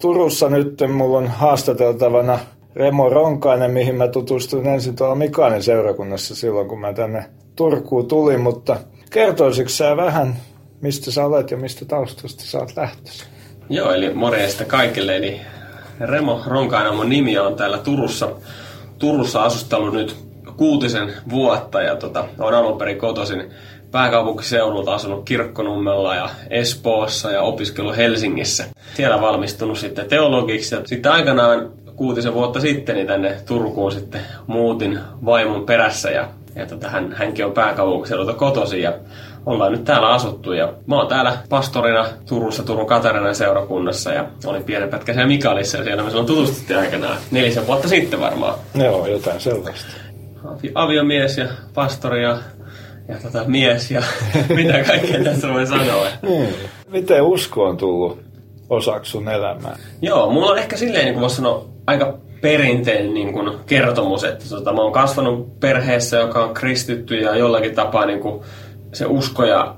[0.00, 0.78] Turussa nyt.
[0.92, 2.38] Mulla on haastateltavana
[2.76, 7.24] Remo Ronkainen, mihin mä tutustuin ensin tuolla Mikainen seurakunnassa silloin, kun mä tänne
[7.56, 8.76] Turkuun tulin, mutta
[9.10, 10.36] kertoisitko sä vähän,
[10.80, 13.26] mistä sä olet ja mistä taustasta sä oot lähtöisin?
[13.68, 15.16] Joo, eli morjesta kaikille.
[15.16, 15.40] Eli
[16.00, 18.28] Remo Ronkainen mun nimi on täällä Turussa,
[18.98, 20.16] Turussa asustellut nyt
[20.56, 23.50] kuutisen vuotta ja tota, on alun perin kotoisin
[23.90, 28.64] pääkaupunkiseudulta asunut Kirkkonummella ja Espoossa ja opiskellut Helsingissä.
[28.94, 34.98] Siellä valmistunut sitten teologiksi ja sitten aikanaan kuutisen vuotta sitten niin tänne Turkuun sitten muutin
[35.24, 38.92] vaimon perässä ja, ja tota, hän, hänkin on pääkaupunkiseudulta kotosi ja
[39.46, 44.64] ollaan nyt täällä asuttu ja mä oon täällä pastorina Turussa Turun Katarinan seurakunnassa ja olin
[44.64, 48.54] pienen pätkän siellä Mikalissa ja siellä me silloin tutustuttiin aikanaan nelisen vuotta sitten varmaan.
[48.74, 49.92] Joo, jotain sellaista.
[50.74, 52.38] Aviomies ja pastori ja
[53.08, 54.02] ja tota, mies ja
[54.56, 56.06] mitä kaikkea tässä voi sanoa.
[56.28, 56.46] Hmm.
[56.88, 58.29] Miten usko on tullut
[58.70, 59.76] osaksi sun elämää?
[60.02, 64.44] Joo, mulla on ehkä silleen, niin kuin voisi sanoa, aika perinteinen niin kuin, kertomus, että
[64.48, 68.42] tota, mä oon kasvanut perheessä, joka on kristitty ja jollakin tapaa niin kuin,
[68.92, 69.76] se usko ja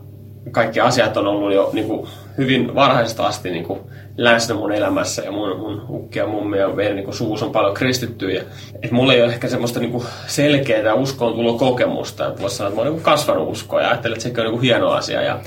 [0.51, 3.81] kaikki asiat on ollut jo niin kuin, hyvin varhaisesta asti niin kuin,
[4.17, 7.75] läsnä mun elämässä ja mun, mun ukki ja mummi ja meidän niin suvussa on paljon
[7.75, 8.43] kristittyjä.
[8.83, 12.29] Et mulla ei ole ehkä semmoista niin selkeää uskoon tullut kokemusta.
[12.29, 14.63] Että voisi sanoa, että mä oon niin kasvanut uskoa ja ajattelen, että sekin on niin
[14.63, 15.23] hieno asia.
[15.23, 15.41] Ja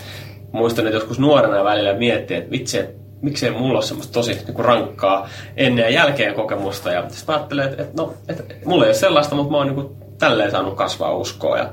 [0.51, 4.53] muistan, että joskus nuorena välillä miettii, että vitsi, että miksei mulla ole semmoista tosi niin
[4.53, 6.91] kuin rankkaa ennen ja jälkeen kokemusta.
[6.91, 9.67] Ja sitten mä ajattelen, että, että, no, että mulla ei ole sellaista, mutta mä oon
[9.67, 11.57] niin kuin tälleen saanut kasvaa uskoa.
[11.57, 11.69] Ja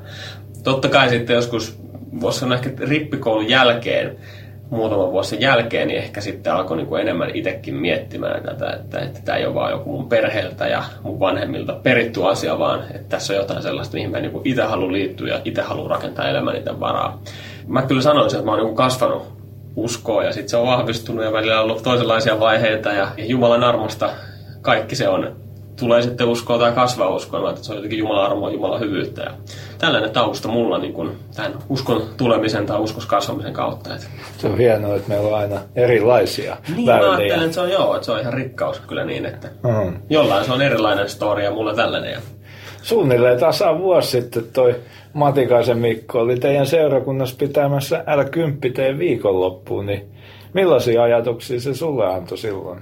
[0.64, 1.78] totta kai sitten joskus,
[2.20, 4.16] voisi sanoa ehkä rippikoulun jälkeen,
[4.70, 9.20] muutaman vuosi jälkeen, niin ehkä sitten alkoi niin kuin enemmän itsekin miettimään tätä, että, että
[9.24, 13.32] tämä ei ole vaan joku mun perheeltä ja mun vanhemmilta peritty asia, vaan että tässä
[13.32, 16.80] on jotain sellaista, mihin mä niin itse haluan liittyä ja itse haluan rakentaa elämäni tämän
[16.80, 17.22] varaa.
[17.66, 19.41] Mä kyllä sanoisin, että mä oon niin kasvanut
[19.76, 24.10] uskoa ja sitten se on vahvistunut ja välillä on ollut toisenlaisia vaiheita ja Jumalan armosta
[24.62, 25.36] kaikki se on
[25.76, 29.22] tulee sitten uskoa tai kasvaa uskoa, että se on jotenkin Jumalan armoa, Jumalan hyvyyttä.
[29.22, 29.30] Ja
[29.78, 33.94] tällainen tausta mulla niin kuin tämän uskon tulemisen tai uskos kasvamisen kautta.
[33.94, 34.06] Että.
[34.38, 37.08] Se on hienoa, että meillä on aina erilaisia niin, väyliä.
[37.08, 39.94] Mä ajattelen, että se on, joo, että se on ihan rikkaus kyllä niin, että mm.
[40.10, 42.12] jollain se on erilainen story ja mulla tällainen.
[42.12, 42.20] Ja...
[42.82, 44.74] Suunnilleen tasa vuosi sitten toi
[45.12, 50.04] Matikaisen Mikko oli teidän seurakunnassa pitämässä L10 viikonloppuun, niin
[50.52, 52.80] millaisia ajatuksia se sulle antoi silloin?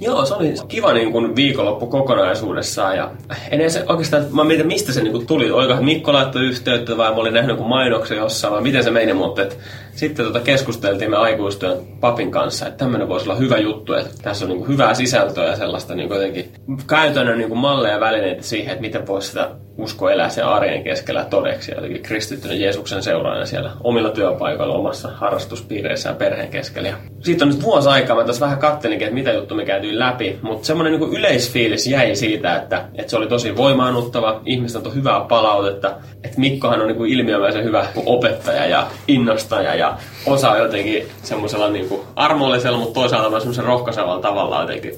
[0.00, 3.10] Joo, se oli kiva niin kuin viikonloppu kokonaisuudessaan ja
[3.50, 5.50] en edes oikeastaan, mä mietin mistä se niin kuin tuli.
[5.50, 9.12] Oliko Mikko laittoi yhteyttä vai mä olin nähnyt jonkun mainoksen jossain vai miten se meni,
[9.12, 9.58] mutta et,
[9.96, 14.44] sitten tota keskusteltiin me aikuistyön papin kanssa, että tämmöinen voisi olla hyvä juttu, että tässä
[14.44, 16.52] on niin kuin hyvää sisältöä ja sellaista niin jotenkin
[16.86, 20.84] käytännön niin kuin malleja ja välineitä siihen, että miten voisi sitä usko elää sen arjen
[20.84, 21.70] keskellä todeksi.
[21.70, 26.94] Ja jotenkin kristittynä Jeesuksen seuraajana siellä omilla työpaikoilla, omassa harrastuspiireissä ja perheen keskellä.
[27.20, 30.38] Siitä on nyt vuosi aikaa, mä tässä vähän kattelinkin, että mitä juttu me käytiin läpi,
[30.42, 35.20] mutta semmoinen niin yleisfiilis jäi siitä, että, että se oli tosi voimaannuttava, ihmiset on hyvää
[35.20, 39.85] palautetta, että Mikkohan on niin kuin ilmiömäisen hyvä opettaja ja innostaja ja
[40.26, 44.96] osaa jotenkin semmoisella niin kuin armollisella, mutta toisaalta myös semmoisen rohkaisevalla tavalla jotenkin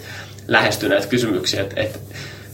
[0.49, 1.99] lähestyä näitä kysymyksiä, että, että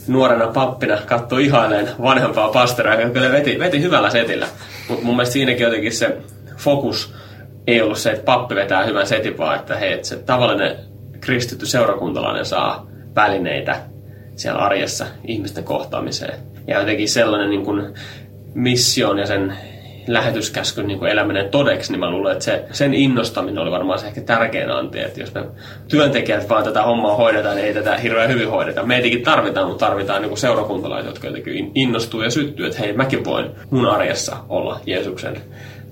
[0.06, 4.46] nuorena pappina katsoi ihaileen vanhempaa pastoria, joka kyllä veti, veti hyvällä setillä.
[4.88, 6.16] Mutta mun mielestä siinäkin jotenkin se
[6.56, 7.14] fokus
[7.66, 10.76] ei ollut se, että pappi vetää hyvän setin, vaan että hei, että se tavallinen
[11.20, 13.80] kristitty seurakuntalainen saa välineitä
[14.36, 16.38] siellä arjessa ihmisten kohtaamiseen.
[16.66, 17.94] Ja jotenkin sellainen niin kuin
[18.54, 19.56] mission ja sen
[20.06, 24.20] lähetyskäskyn niin eläminen todeksi, niin mä luulen, että se, sen innostaminen oli varmaan se ehkä
[24.20, 25.44] tärkein anti, että jos me
[25.88, 28.82] työntekijät vaan tätä hommaa hoidetaan, niin ei tätä hirveän hyvin hoideta.
[28.82, 33.50] Meitäkin tarvitaan, mutta tarvitaan niin seurakuntalaiset, jotka jotenkin innostuu ja syttyy, että hei, mäkin voin
[33.70, 35.36] mun arjessa olla Jeesuksen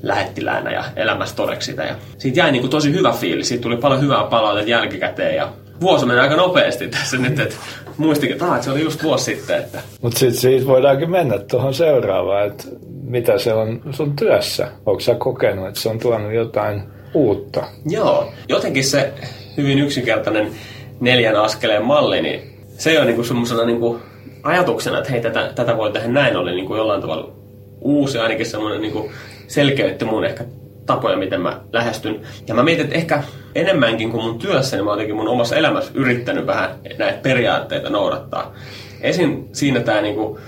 [0.03, 1.83] lähettiläänä ja elämässä todeksi sitä.
[1.83, 5.49] Ja siitä jäi niin kuin tosi hyvä fiilis, siitä tuli paljon hyvää palautetta jälkikäteen ja
[5.81, 7.57] vuosi meni aika nopeasti tässä nyt, että
[7.97, 9.59] muistikin, että, se oli just vuosi sitten.
[9.59, 9.79] Että...
[10.03, 12.65] Mutta sitten siitä voidaankin mennä tuohon seuraavaan, että
[13.13, 14.69] mitä se on sun työssä?
[14.87, 16.83] Onko sä kokenut, että se on tuonut jotain
[17.15, 17.65] uutta?
[17.87, 19.13] Joo, jotenkin se
[19.57, 20.53] hyvin yksinkertainen
[21.01, 22.41] neljän askeleen malli, niin
[22.79, 24.01] se on niinku semmoisena niinku
[24.43, 27.33] ajatuksena, että hei, tätä, tätä voi tehdä näin, oli niinku jollain tavalla
[27.81, 29.11] uusi, ainakin semmoinen niinku
[29.47, 30.45] selkeytti mun ehkä
[30.87, 32.21] tapoja, miten mä lähestyn.
[32.49, 33.23] Ja mä mietin, että ehkä
[33.55, 38.55] enemmänkin kuin mun työssä, niin mä jotenkin mun omassa elämässä yrittänyt vähän näitä periaatteita noudattaa.
[39.01, 39.45] Esim.
[39.53, 40.39] siinä tämä niinku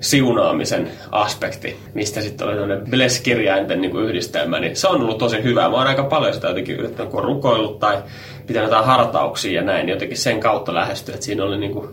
[0.00, 5.68] siunaamisen aspekti, mistä sitten oli tämmöinen bless-kirjainten niin yhdistelmä, niin se on ollut tosi hyvä.
[5.68, 8.02] Mä oon aika paljon sitä jotenkin yrittänyt, kun rukoillut tai
[8.46, 11.88] pitänyt jotain hartauksia ja näin, niin jotenkin sen kautta lähestyä, että siinä oli niin kuin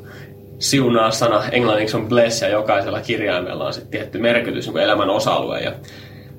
[0.59, 5.59] siunaa sana, englanniksi on bless ja jokaisella kirjaimella on sitten tietty merkitys niin elämän osa-alue.
[5.59, 5.71] Ja,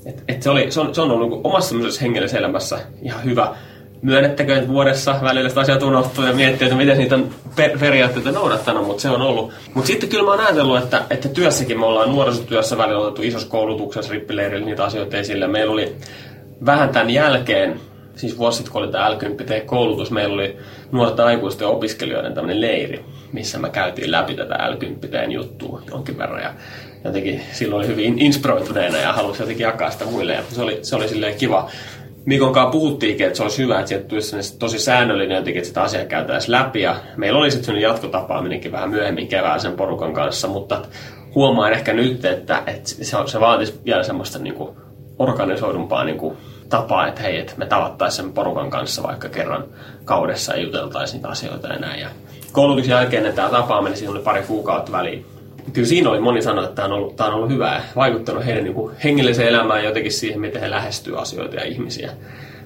[0.06, 3.54] et, et se, oli, se, on, se on ollut niin omassa hengellisessä elämässä ihan hyvä
[4.02, 8.32] myönnettäkö, että vuodessa välillä sitä asiat unohtuu ja miettii, että miten niitä on per- periaatteita
[8.32, 9.52] noudattanut, mutta se on ollut.
[9.74, 13.48] Mutta sitten kyllä mä oon ajatellut, että, että työssäkin me ollaan nuorisotyössä välillä otettu isossa
[13.48, 15.46] koulutuksessa rippileirillä niitä asioita esille.
[15.46, 15.96] Meillä oli
[16.66, 17.80] vähän tämän jälkeen,
[18.16, 19.16] siis vuosi sitten kun oli tämä l
[19.66, 20.56] koulutus meillä oli
[20.92, 26.42] nuorten aikuisten opiskelijoiden tämmöinen leiri, missä me käytiin läpi tätä l juttua jonkin verran.
[26.42, 26.54] Ja
[27.04, 30.32] jotenkin silloin oli hyvin inspiroituneena ja halusi jotenkin jakaa sitä muille.
[30.32, 31.70] Ja se oli, se oli silleen kiva
[32.28, 35.82] Mikon kanssa puhuttiinkin, että se olisi hyvä, että sieltä tulisi tosi säännöllinen jotenkin, että sitä
[35.82, 36.80] asiaa käytäisiin läpi.
[36.80, 40.82] Ja meillä oli sitten jatkotapaaminenkin vähän myöhemmin kevään sen porukan kanssa, mutta
[41.34, 44.76] huomaan ehkä nyt, että, että se, se vaatisi vielä semmoista niin kuin
[45.18, 46.36] organisoidumpaa niin kuin
[46.68, 49.64] tapaa, että hei, että me tavattaisiin sen porukan kanssa vaikka kerran
[50.04, 51.96] kaudessa ja juteltaisiin niitä asioita enää.
[51.96, 52.08] Ja
[52.52, 55.26] koulutuksen jälkeen tämä tapaaminen, siinä oli pari kuukautta väliin
[55.72, 58.46] kyllä siinä oli moni sanoi, että tämä on ollut, tämä on ollut hyvää ja vaikuttanut
[58.46, 62.10] heidän niin hengelliseen elämään jotenkin siihen, miten he lähestyvät asioita ja ihmisiä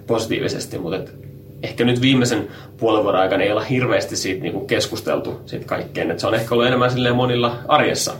[0.06, 1.14] positiivisesti, mutta et
[1.62, 6.10] ehkä nyt viimeisen puolen vuoden aikana ei olla hirveästi siitä niin kuin keskusteltu siitä kaikkeen,
[6.10, 8.12] että se on ehkä ollut enemmän silleen monilla arjessa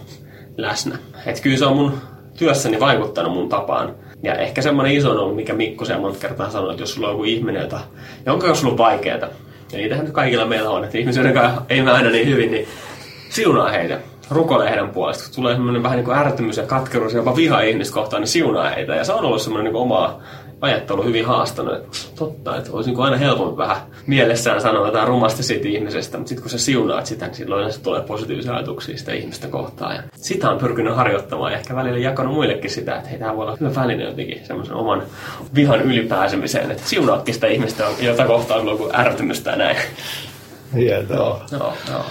[0.56, 0.98] läsnä.
[1.26, 1.98] Että kyllä se on mun
[2.38, 3.94] työssäni vaikuttanut mun tapaan.
[4.22, 7.08] Ja ehkä semmoinen iso on ollut, mikä Mikko siellä monta kertaa sanoi, että jos sulla
[7.08, 7.80] on joku ihminen, jota,
[8.26, 9.18] jonka on sulla vaikeaa,
[9.72, 11.22] ja niitähän nyt kaikilla meillä on, että ihmisiä,
[11.68, 12.68] ei aina niin hyvin, niin
[13.28, 14.00] siunaa heitä
[14.32, 15.24] rukoilee heidän puolesta.
[15.24, 18.28] Kun tulee semmoinen vähän niin kuin ärtymys ja katkeruus ja jopa viha ihmistä kohtaan, niin
[18.28, 18.94] siunaa heitä.
[18.94, 20.20] Ja se on ollut semmoinen niin oma
[20.62, 21.74] ajattelu hyvin haastanut.
[21.74, 26.28] Että totta, että olisi niin aina helpompi vähän mielessään sanoa jotain rumasti siitä ihmisestä, mutta
[26.28, 29.96] sitten kun sä siunaat sitä, niin silloin se tulee positiivisia ajatuksia sitä ihmistä kohtaan.
[29.96, 33.46] Ja sitä on pyrkinyt harjoittamaan ja ehkä välillä jakanut muillekin sitä, että hei, tämä voi
[33.46, 35.02] olla hyvä väline jotenkin semmoisen oman
[35.54, 39.76] vihan ylipääsemiseen, että siunaatkin sitä ihmistä, jota kohtaan on kuin ärtymystä näin.
[40.74, 41.16] Hienoa.
[41.16, 42.04] Joo, joo, joo.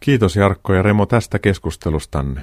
[0.00, 2.42] Kiitos Jarkko ja Remo tästä keskustelustanne.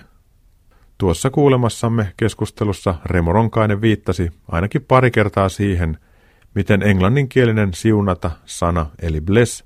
[0.98, 5.98] Tuossa kuulemassamme keskustelussa Remo Ronkainen viittasi ainakin pari kertaa siihen,
[6.56, 9.66] miten englanninkielinen siunata sana eli bless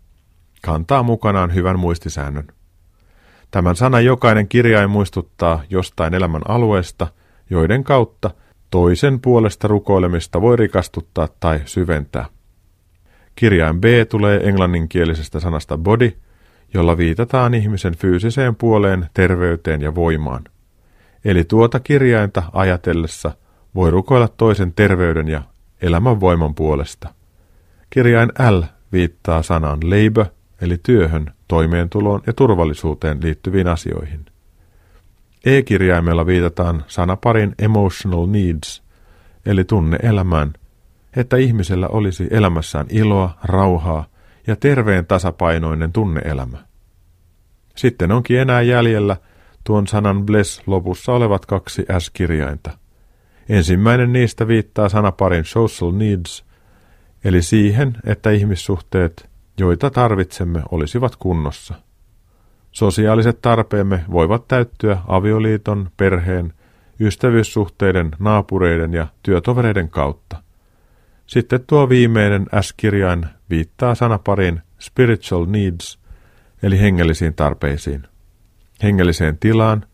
[0.61, 2.47] kantaa mukanaan hyvän muistisäännön.
[3.51, 7.07] Tämän sanan jokainen kirjain muistuttaa jostain elämän alueesta,
[7.49, 8.31] joiden kautta
[8.69, 12.25] toisen puolesta rukoilemista voi rikastuttaa tai syventää.
[13.35, 16.17] Kirjain B tulee englanninkielisestä sanasta body–
[16.73, 20.43] jolla viitataan ihmisen fyysiseen puoleen, terveyteen ja voimaan.
[21.25, 23.31] Eli tuota kirjainta ajatellessa
[23.75, 25.41] voi rukoilla toisen terveyden ja
[25.81, 27.13] elämän voiman puolesta.
[27.89, 30.25] Kirjain L viittaa sanaan labor,
[30.61, 34.25] eli työhön, toimeentuloon ja turvallisuuteen liittyviin asioihin.
[35.45, 38.83] E-kirjaimella viitataan sanaparin emotional needs,
[39.45, 40.53] eli tunne elämään,
[41.15, 44.05] että ihmisellä olisi elämässään iloa, rauhaa
[44.47, 46.57] ja terveen tasapainoinen tunneelämä.
[47.75, 49.17] Sitten onkin enää jäljellä
[49.63, 52.77] tuon sanan bless lopussa olevat kaksi S-kirjainta.
[53.49, 56.45] Ensimmäinen niistä viittaa sanaparin social needs,
[57.23, 61.73] eli siihen, että ihmissuhteet, joita tarvitsemme, olisivat kunnossa.
[62.71, 66.53] Sosiaaliset tarpeemme voivat täyttyä avioliiton, perheen,
[66.99, 70.43] ystävyyssuhteiden, naapureiden ja työtovereiden kautta.
[71.27, 75.99] Sitten tuo viimeinen S-kirjain viittaa sanaparin spiritual needs,
[76.63, 78.03] eli hengellisiin tarpeisiin.
[78.83, 79.85] Hengelliseen tilaan,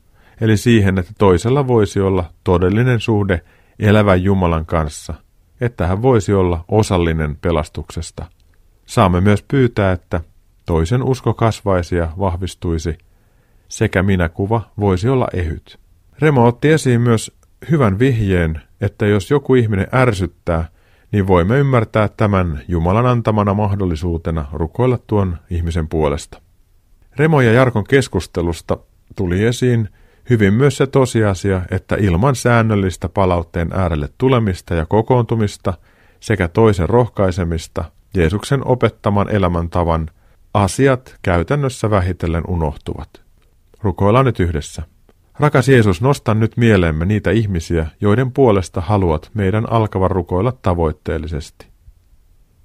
[0.41, 3.41] eli siihen, että toisella voisi olla todellinen suhde
[3.79, 5.13] elävän Jumalan kanssa,
[5.61, 8.25] että hän voisi olla osallinen pelastuksesta.
[8.85, 10.21] Saamme myös pyytää, että
[10.65, 12.97] toisen usko kasvaisi ja vahvistuisi,
[13.67, 15.79] sekä minäkuva voisi olla ehyt.
[16.19, 17.37] Remo otti esiin myös
[17.71, 20.69] hyvän vihjeen, että jos joku ihminen ärsyttää,
[21.11, 26.41] niin voimme ymmärtää tämän Jumalan antamana mahdollisuutena rukoilla tuon ihmisen puolesta.
[27.15, 28.77] Remo ja Jarkon keskustelusta
[29.15, 29.89] tuli esiin
[30.29, 35.73] hyvin myös se tosiasia, että ilman säännöllistä palautteen äärelle tulemista ja kokoontumista
[36.19, 40.09] sekä toisen rohkaisemista Jeesuksen opettaman elämäntavan
[40.53, 43.09] asiat käytännössä vähitellen unohtuvat.
[43.81, 44.83] Rukoillaan nyt yhdessä.
[45.39, 51.67] Rakas Jeesus, nosta nyt mieleemme niitä ihmisiä, joiden puolesta haluat meidän alkavan rukoilla tavoitteellisesti.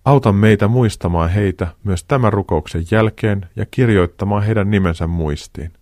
[0.05, 5.73] Auta meitä muistamaan heitä myös tämän rukouksen jälkeen ja kirjoittamaan heidän nimensä muistiin.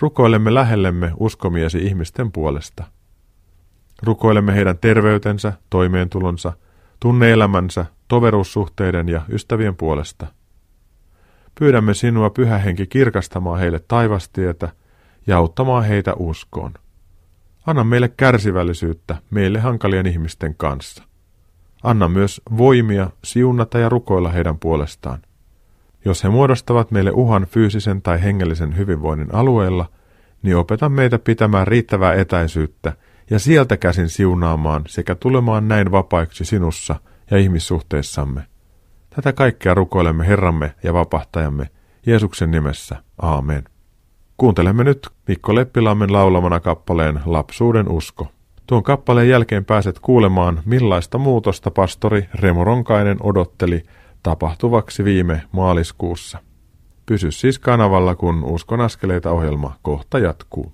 [0.00, 2.84] Rukoilemme lähellemme uskomiesi ihmisten puolesta.
[4.02, 6.52] Rukoilemme heidän terveytensä, toimeentulonsa,
[7.00, 10.26] tunneelämänsä, toveruussuhteiden ja ystävien puolesta.
[11.58, 14.68] Pyydämme sinua, pyhä henki, kirkastamaan heille taivastietä
[15.26, 16.74] ja auttamaan heitä uskoon.
[17.66, 21.04] Anna meille kärsivällisyyttä meille hankalien ihmisten kanssa.
[21.82, 25.22] Anna myös voimia siunata ja rukoilla heidän puolestaan.
[26.04, 29.90] Jos he muodostavat meille uhan fyysisen tai hengellisen hyvinvoinnin alueella,
[30.42, 32.92] niin opeta meitä pitämään riittävää etäisyyttä
[33.30, 36.96] ja sieltä käsin siunaamaan sekä tulemaan näin vapaiksi sinussa
[37.30, 38.46] ja ihmissuhteissamme.
[39.10, 41.70] Tätä kaikkea rukoilemme Herramme ja vapahtajamme
[42.06, 42.96] Jeesuksen nimessä.
[43.22, 43.64] Aamen.
[44.42, 48.26] Kuuntelemme nyt Mikko Leppilammen laulamana kappaleen Lapsuuden usko.
[48.66, 53.82] Tuon kappaleen jälkeen pääset kuulemaan, millaista muutosta pastori Remo Ronkainen odotteli
[54.22, 56.38] tapahtuvaksi viime maaliskuussa.
[57.06, 60.72] Pysy siis kanavalla, kun Uskon askeleita ohjelma kohta jatkuu.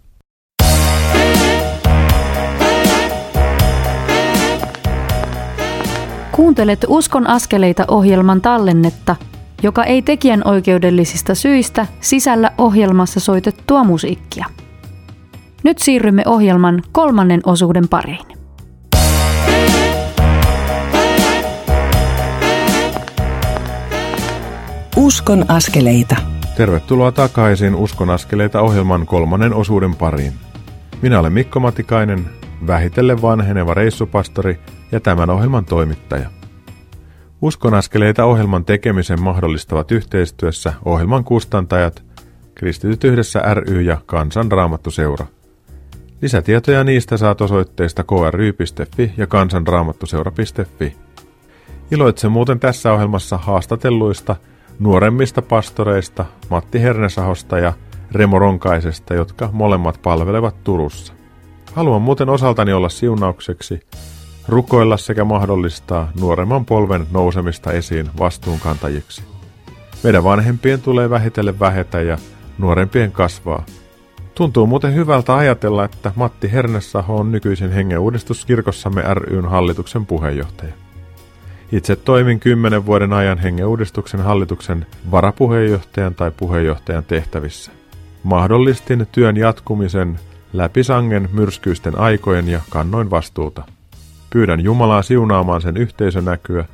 [6.32, 9.16] Kuuntelet Uskon askeleita ohjelman tallennetta,
[9.62, 14.46] joka ei tekijän oikeudellisista syistä sisällä ohjelmassa soitettua musiikkia.
[15.64, 18.26] Nyt siirrymme ohjelman kolmannen osuuden pariin.
[24.96, 26.16] Uskon askeleita.
[26.56, 30.32] Tervetuloa takaisin Uskon askeleita ohjelman kolmannen osuuden pariin.
[31.02, 32.26] Minä olen Mikko Matikainen,
[32.66, 34.58] vähitellen vanheneva reissupastori
[34.92, 36.37] ja tämän ohjelman toimittaja.
[37.42, 42.02] Uskon askeleita ohjelman tekemisen mahdollistavat yhteistyössä ohjelman kustantajat,
[42.54, 45.26] Kristityt yhdessä ry ja Kansanraamattuseura.
[46.22, 50.96] Lisätietoja niistä saat osoitteista kry.fi ja kansanraamattuseura.fi.
[51.90, 54.36] Iloitsen muuten tässä ohjelmassa haastatelluista
[54.78, 57.72] nuoremmista pastoreista Matti Hernesahosta ja
[58.12, 61.12] Remo Ronkaisesta, jotka molemmat palvelevat Turussa.
[61.72, 63.80] Haluan muuten osaltani olla siunaukseksi,
[64.48, 69.22] rukoilla sekä mahdollistaa nuoremman polven nousemista esiin vastuunkantajiksi.
[70.02, 72.18] Meidän vanhempien tulee vähitellen vähetä ja
[72.58, 73.64] nuorempien kasvaa.
[74.34, 80.72] Tuntuu muuten hyvältä ajatella, että Matti Hernesaho on nykyisin hengeuudistuskirkossamme ryn hallituksen puheenjohtaja.
[81.72, 87.72] Itse toimin kymmenen vuoden ajan hengeuudistuksen hallituksen varapuheenjohtajan tai puheenjohtajan tehtävissä.
[88.22, 90.20] Mahdollistin työn jatkumisen
[90.52, 93.77] läpi sangen myrskyisten aikojen ja kannoin vastuuta.
[94.30, 96.64] Pyydän Jumalaa siunaamaan sen yhteisönäkyä,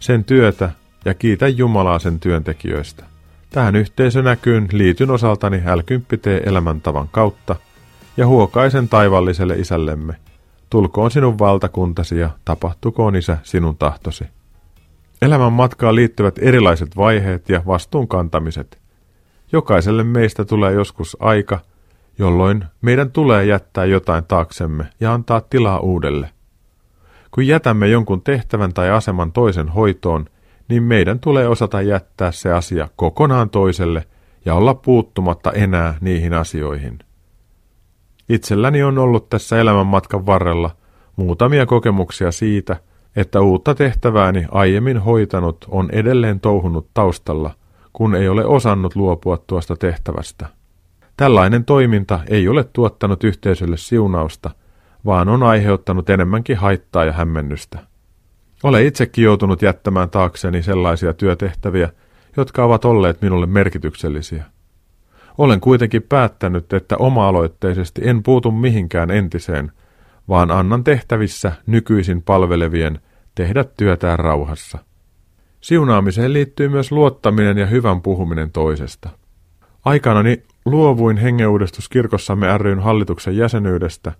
[0.00, 0.70] sen työtä
[1.04, 3.04] ja kiitän Jumalaa sen työntekijöistä.
[3.50, 5.80] Tähän yhteisönäkyyn liityn osaltani l
[6.44, 7.56] elämäntavan kautta
[8.16, 10.14] ja huokaisen taivalliselle isällemme.
[10.70, 14.24] Tulkoon sinun valtakuntasi ja tapahtukoon isä sinun tahtosi.
[15.22, 18.78] Elämän matkaan liittyvät erilaiset vaiheet ja vastuunkantamiset.
[19.52, 21.58] Jokaiselle meistä tulee joskus aika,
[22.18, 26.30] jolloin meidän tulee jättää jotain taaksemme ja antaa tilaa uudelle.
[27.34, 30.26] Kun jätämme jonkun tehtävän tai aseman toisen hoitoon,
[30.68, 34.04] niin meidän tulee osata jättää se asia kokonaan toiselle
[34.44, 36.98] ja olla puuttumatta enää niihin asioihin.
[38.28, 40.70] Itselläni on ollut tässä elämänmatkan varrella
[41.16, 42.76] muutamia kokemuksia siitä,
[43.16, 47.50] että uutta tehtävääni aiemmin hoitanut on edelleen touhunut taustalla,
[47.92, 50.46] kun ei ole osannut luopua tuosta tehtävästä.
[51.16, 54.50] Tällainen toiminta ei ole tuottanut yhteisölle siunausta,
[55.04, 57.78] vaan on aiheuttanut enemmänkin haittaa ja hämmennystä.
[58.62, 61.90] Olen itsekin joutunut jättämään taakseni sellaisia työtehtäviä,
[62.36, 64.44] jotka ovat olleet minulle merkityksellisiä.
[65.38, 69.72] Olen kuitenkin päättänyt, että oma-aloitteisesti en puutu mihinkään entiseen,
[70.28, 72.98] vaan annan tehtävissä nykyisin palvelevien
[73.34, 74.78] tehdä työtään rauhassa.
[75.60, 79.08] Siunaamiseen liittyy myös luottaminen ja hyvän puhuminen toisesta.
[79.84, 84.12] Aikanani luovuin hengeuudistuskirkossamme ryn hallituksen jäsenyydestä,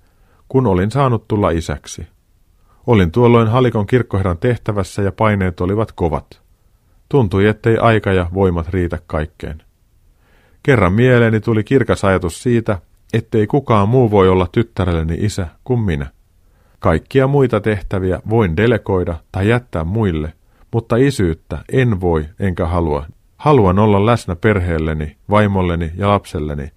[0.53, 2.07] kun olin saanut tulla isäksi.
[2.87, 6.41] Olin tuolloin Halikon kirkkoherran tehtävässä ja paineet olivat kovat.
[7.09, 9.63] Tuntui, ettei aika ja voimat riitä kaikkeen.
[10.63, 12.79] Kerran mieleeni tuli kirkas ajatus siitä,
[13.13, 16.07] ettei kukaan muu voi olla tyttärelleni isä kuin minä.
[16.79, 20.33] Kaikkia muita tehtäviä voin delegoida tai jättää muille,
[20.73, 23.07] mutta isyyttä en voi enkä halua.
[23.37, 26.71] Haluan olla läsnä perheelleni, vaimolleni ja lapselleni,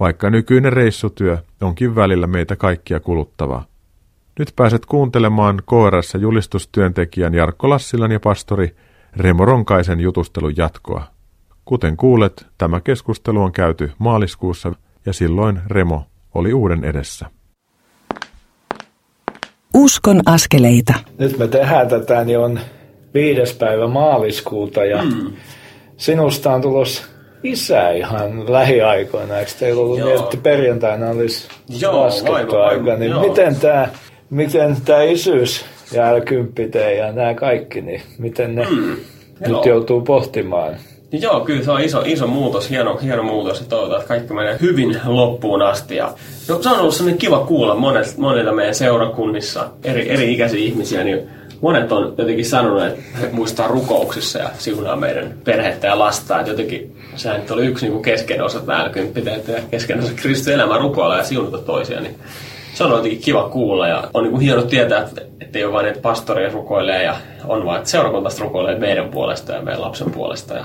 [0.00, 3.64] vaikka nykyinen reissutyö onkin välillä meitä kaikkia kuluttavaa.
[4.38, 8.76] Nyt pääset kuuntelemaan KRS julistustyöntekijän Jarkko Lassilan ja pastori
[9.16, 11.04] Remo Ronkaisen jutustelun jatkoa.
[11.64, 14.72] Kuten kuulet, tämä keskustelu on käyty maaliskuussa
[15.06, 17.26] ja silloin Remo oli uuden edessä.
[19.74, 20.94] Uskon askeleita.
[21.18, 22.60] Nyt me tehdään tätä, niin on
[23.14, 25.32] viides päivä maaliskuuta ja mm.
[25.96, 27.11] sinusta on tulos
[27.42, 29.38] isä ihan lähiaikoina.
[29.38, 31.48] Eikö teillä ollut niin, että perjantaina olisi
[31.80, 32.96] Joo, laskettu aika?
[32.96, 33.28] Niin Joo.
[33.28, 33.88] miten tämä
[34.32, 36.20] miten tämä isyys ja l
[36.98, 38.96] ja nämä kaikki, niin miten ne mm.
[39.40, 39.64] nyt Joo.
[39.64, 40.76] joutuu pohtimaan?
[41.12, 44.56] Joo, kyllä se on iso, iso muutos, hieno, hieno muutos ja toivotaan, että kaikki menee
[44.60, 45.96] hyvin loppuun asti.
[45.96, 46.14] Ja,
[46.48, 51.04] no, se on ollut sellainen kiva kuulla monet, monilta meidän seurakunnissa, eri, eri ikäisiä ihmisiä,
[51.04, 51.20] niin
[51.60, 56.38] monet on jotenkin sanonut, että he muistaa rukouksissa ja siunaa meidän perhettä ja lasta.
[56.38, 60.78] Että jotenkin sehän nyt oli yksi niin keskeinen osa väälkympiteitä ja keskeinen osa Kristus elämää
[60.78, 62.00] rukoilla ja siunata toisia.
[62.00, 62.18] Niin
[62.74, 65.08] se on jotenkin kiva kuulla ja on niin kuin hieno tietää,
[65.40, 69.52] että ei ole vain, että pastoria rukoilee ja on vain, että seurakunta rukoilee meidän puolesta
[69.52, 70.64] ja meidän lapsen puolesta ja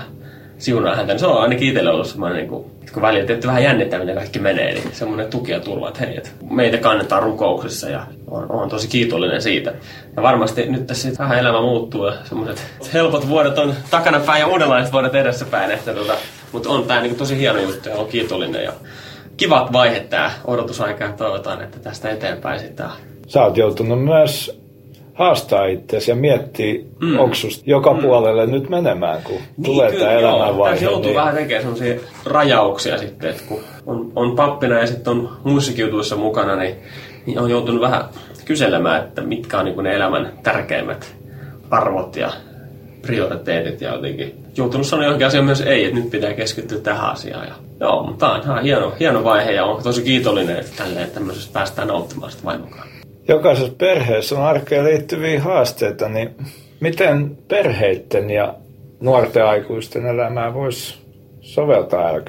[0.58, 1.12] siunaa häntä.
[1.12, 4.14] Niin se on ainakin itselle ollut semmoinen, niin kuin, kun välillä tietty vähän jännittää, miten
[4.14, 8.50] kaikki menee, niin semmoinen tuki ja turva, että hei, että meitä kannetaan rukouksissa ja on,
[8.50, 9.72] on tosi kiitollinen siitä.
[10.16, 14.46] Ja varmasti nyt tässä vähän elämä muuttuu ja semmoiset helpot vuodet on takana päin ja
[14.46, 16.14] uudenlaiset vuodet edessäpäin, että tota,
[16.52, 18.72] mutta on tämä niin tosi hieno juttu ja on kiitollinen ja
[19.36, 22.86] kivat vaihe tämä odotusaika ja toivotaan, että tästä eteenpäin sitten.
[23.26, 24.60] Sä oot joutunut myös
[25.14, 27.18] haastaa itseäsi ja miettiä, mm.
[27.18, 27.34] onko
[27.66, 28.02] joka mm.
[28.02, 30.74] puolelle nyt menemään, kun niin, tulee tämä elämänvaihe.
[30.74, 31.14] Tässä joutuu niin...
[31.14, 36.16] vähän tekemään sellaisia rajauksia sitten, että kun on, on pappina ja sitten on muissakin jutuissa
[36.16, 36.74] mukana, niin,
[37.26, 38.04] niin on joutunut vähän
[38.44, 41.14] kyselemään, että mitkä on niin ne elämän tärkeimmät
[41.70, 42.32] arvot ja
[43.02, 47.48] prioriteetit ja jotenkin joutunut sanoa johonkin asiaan myös ei, että nyt pitää keskittyä tähän asiaan.
[47.48, 51.10] Ja, joo, mutta tämä on ihan hieno, hieno vaihe ja on tosi kiitollinen, että tälleen
[51.10, 52.88] tämmöisessä päästään nauttimaan sitä vaimokaan.
[53.28, 56.30] Jokaisessa perheessä on arkeen liittyviä haasteita, niin
[56.80, 58.54] miten perheiden ja
[59.00, 60.94] nuorten aikuisten elämää voisi
[61.40, 62.20] soveltaa l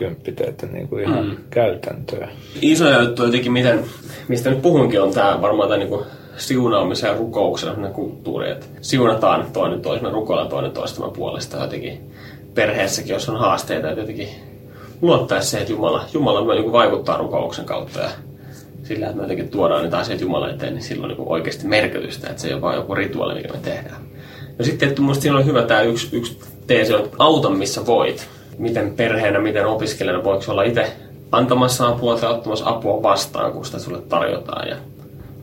[0.72, 1.38] niin kuin ihan mm.
[1.50, 2.30] käytäntöä?
[2.62, 3.80] Isoja juttuja jotenkin, miten,
[4.28, 6.06] mistä nyt puhunkin, on tämä varmaan tämä niin kuin
[6.40, 12.12] siunaamisen ja rukouksen kulttuuri, että siunataan toinen toisemme, rukoillaan toinen toistemme puolesta jotenkin
[12.54, 14.30] perheessäkin, jos on haasteita, että jotenkin
[15.02, 18.10] luottaa se, että Jumala, Jumala myös niin vaikuttaa rukouksen kautta ja
[18.84, 22.42] sillä, että me jotenkin tuodaan niitä asioita Jumala eteen, niin silloin niin oikeasti merkitystä, että
[22.42, 24.02] se ei ole vain joku rituaali, mikä me tehdään.
[24.60, 28.28] Ja sitten, että minusta siinä on hyvä tämä yksi, yksi teesi, että auta missä voit.
[28.58, 30.92] Miten perheenä, miten opiskelijana voiko olla itse
[31.32, 34.68] antamassa apua tai ottamassa apua vastaan, kun sitä sulle tarjotaan.
[34.68, 34.76] Ja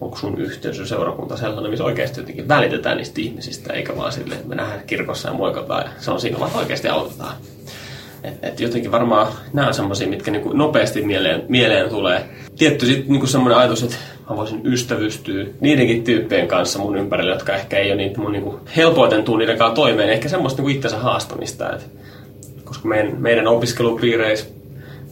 [0.00, 4.48] onko sun yhteisö, seurakunta sellainen, missä oikeasti jotenkin välitetään niistä ihmisistä, eikä vaan silleen, että
[4.48, 7.36] me nähdään kirkossa ja moikataan ja se on siinä, vaan oikeasti autetaan.
[8.24, 12.28] Et, et jotenkin varmaan nämä on semmoisia, mitkä niinku nopeasti mieleen, mieleen tulee.
[12.58, 13.96] Tietty sitten niinku semmoinen ajatus, että
[14.30, 18.60] mä voisin ystävystyä niidenkin tyyppien kanssa mun ympärillä, jotka ehkä ei ole niitä mun niinku
[18.76, 20.10] helpoiten tuu niiden kanssa toimeen.
[20.10, 21.72] Ehkä semmoista niinku itsensä haastamista.
[21.74, 21.90] Et,
[22.64, 24.46] koska meidän, meidän opiskelupiireissä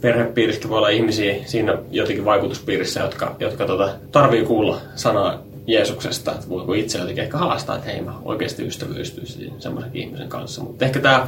[0.05, 6.48] perhepiiristä voi olla ihmisiä siinä jotenkin vaikutuspiirissä, jotka, jotka tota, tarvii kuulla sanaa Jeesuksesta, että
[6.48, 10.62] voiko itse jotenkin ehkä haastaa, että hei mä oikeasti ystävyystyisi semmoisen ihmisen kanssa.
[10.62, 11.26] Mutta ehkä tämä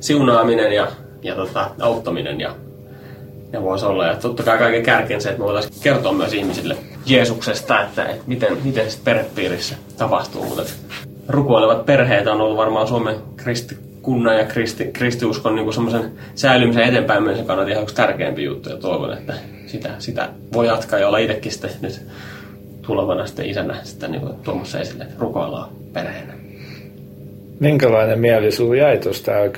[0.00, 0.88] siunaaminen ja,
[1.22, 2.54] ja tota, auttaminen ja,
[3.52, 4.06] ja voisi olla.
[4.06, 8.24] Ja totta kai kaiken kärkeen se, että me voitaisiin kertoa myös ihmisille Jeesuksesta, että, että
[8.26, 10.44] miten, miten sitten perhepiirissä tapahtuu.
[10.44, 10.62] Mutta
[11.28, 13.16] rukoilevat perheet on ollut varmaan Suomen
[14.06, 18.76] kristikunnan ja kristi, kristiuskon niin semmoisen säilymisen eteenpäin myös kannalta ihan yksi tärkeämpi juttu ja
[18.76, 19.34] toivon, että
[19.66, 22.00] sitä, sitä voi jatkaa ja olla itsekin sitten nyt
[22.82, 26.32] tulevana sitten isänä sitä niin tuomassa esille, että rukoillaan perheenä.
[27.60, 29.50] Minkälainen mieli sinulla jäi tuosta l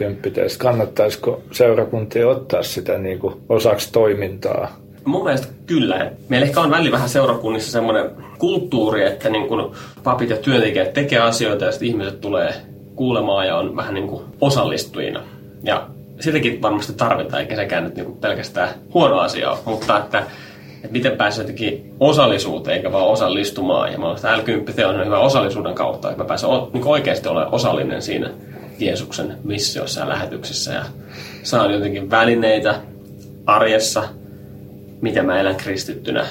[0.58, 4.76] Kannattaisiko seurakuntia ottaa sitä niin kuin osaksi toimintaa?
[5.04, 6.10] Mun mielestä kyllä.
[6.28, 9.72] Meillä ehkä on välillä vähän seurakunnissa semmoinen kulttuuri, että niin kuin
[10.04, 12.54] papit ja työntekijät tekee asioita ja sitten ihmiset tulee
[12.98, 15.22] kuulemaan ja on vähän niin kuin osallistujina.
[15.62, 15.86] Ja
[16.20, 20.22] sitäkin varmasti tarvitaan, eikä sekään nyt niin kuin pelkästään huono asia ole, mutta että
[20.84, 23.92] että miten pääsee jotenkin osallisuuteen eikä vaan osallistumaan.
[23.92, 28.02] Ja mä olen L10 on hyvä osallisuuden kautta, että mä pääsen niin oikeasti olemaan osallinen
[28.02, 28.30] siinä
[28.78, 30.84] Jeesuksen missiossa ja lähetyksessä ja
[31.42, 32.74] saan jotenkin välineitä
[33.46, 34.02] arjessa,
[35.00, 36.26] miten mä elän kristittynä,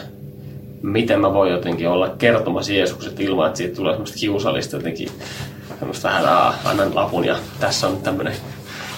[0.81, 5.09] miten mä voin jotenkin olla kertomassa Jeesukset ilman, että siitä tulee semmoista kiusallista jotenkin
[5.79, 8.33] semmoista vähän, annan lapun ja tässä on tämmöinen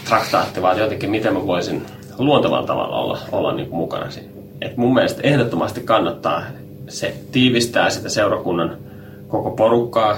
[0.05, 1.85] traktaatti, vaan jotenkin miten mä voisin
[2.17, 6.43] luontevalla tavalla olla, olla niin kuin mukana siinä et mun mielestä ehdottomasti kannattaa
[6.87, 8.77] se tiivistää sitä seurakunnan
[9.27, 10.17] koko porukkaa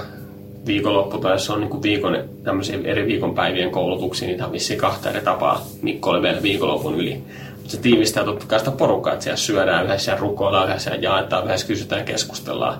[0.66, 5.66] viikonloppu tai jos on niin viikon, tämmöisiä eri viikonpäivien koulutuksia, niitä on kahta eri tapaa.
[5.82, 7.22] Mikko oli vielä viikonlopun yli.
[7.66, 11.66] se tiivistää totta kai sitä porukkaa, että siellä syödään yhdessä rukoillaan yhdessä ja jaetaan yhdessä,
[11.66, 12.78] kysytään keskustellaan.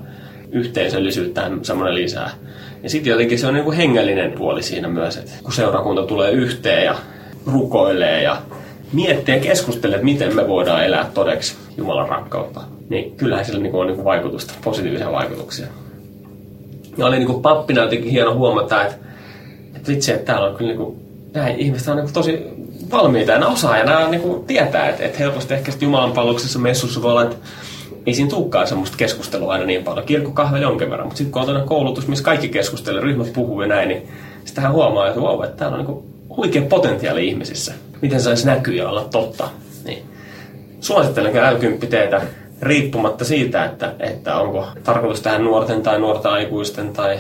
[0.53, 2.31] Yhteisöllisyyttä semmoinen lisää.
[2.83, 6.31] Ja sitten jotenkin se on niin kuin hengellinen puoli siinä myös, että kun seurakunta tulee
[6.31, 6.95] yhteen ja
[7.47, 8.43] rukoilee ja
[8.93, 13.75] miettiä ja keskustella, että miten me voidaan elää todeksi Jumalan rakkautta, niin kyllähän sillä niin
[13.75, 15.67] on niin vaikutusta, positiivisia vaikutuksia.
[16.97, 18.97] Ja oli niin kuin pappina jotenkin hieno huomata, että,
[19.77, 20.97] että vitsi, että täällä on kyllä niin kuin,
[21.35, 22.43] nämä ihmiset on niin kuin tosi
[22.91, 26.59] valmiita ja nämä osaa ja nämä niin kuin tietää, että, että helposti ehkä Jumalan palveluksessa
[26.59, 27.37] messussa voi olla, että
[28.07, 30.07] ei siinä tulekaan semmoista keskustelua aina niin paljon.
[30.07, 33.69] Kirkkokahve jonkin verran, mutta sitten kun on tämmöinen koulutus, missä kaikki keskustelee, ryhmät puhuu ja
[33.69, 34.09] näin, niin
[34.45, 38.89] sitähän huomaa, että wow, että täällä on niin huikea potentiaali ihmisissä miten saisi näkyä ja
[38.89, 39.49] olla totta.
[39.85, 40.03] Niin.
[40.81, 42.23] Suosittelen l teitä
[42.63, 47.19] riippumatta siitä, että, että onko tarkoitus tähän nuorten tai nuorta aikuisten tai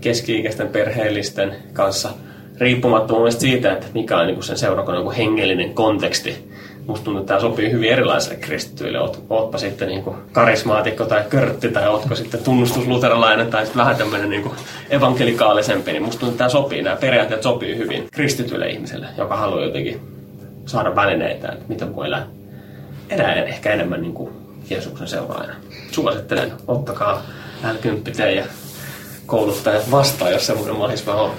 [0.00, 2.10] keski-ikäisten perheellisten kanssa
[2.58, 6.49] riippumatta mun siitä, että mikä on niin sen seurakunnan hengellinen konteksti.
[6.90, 9.00] Musta tuntuu, että tämä sopii hyvin erilaisille kristityille.
[9.00, 13.96] Oot, ootpa sitten niin kuin karismaatikko tai körtti tai ootko sitten tunnustusluterilainen tai sitten vähän
[13.96, 14.50] tämmöinen niin
[14.90, 15.92] evankelikaalisempi.
[15.92, 16.82] Niin musta tuntuu, että tämä sopii.
[16.82, 20.00] Nämä periaatteet sopii hyvin kristityille ihmiselle, joka haluaa jotenkin
[20.66, 22.26] saada välineitä, että miten voi elää,
[23.10, 24.30] elää ehkä enemmän niin kuin
[24.70, 25.54] Jeesuksen seuraajana.
[25.90, 27.22] Suosittelen, ottakaa
[27.62, 28.44] L10 ja
[29.26, 31.30] kouluttajat vastaan, jos semmoinen mahdollisuus on.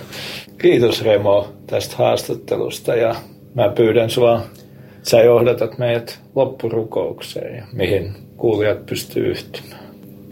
[0.57, 3.15] Kiitos Remo tästä haastattelusta ja
[3.53, 4.41] mä pyydän sua,
[5.03, 9.81] sä johdatat meidät loppurukoukseen ja mihin kuulijat pystyy yhtymään.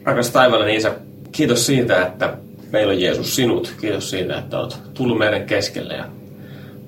[0.04, 0.92] Rakas taivallinen Isä,
[1.32, 2.34] kiitos siitä, että
[2.72, 3.74] meillä on Jeesus sinut.
[3.82, 6.06] Kiitos siitä, että olet tullut meidän keskelle ja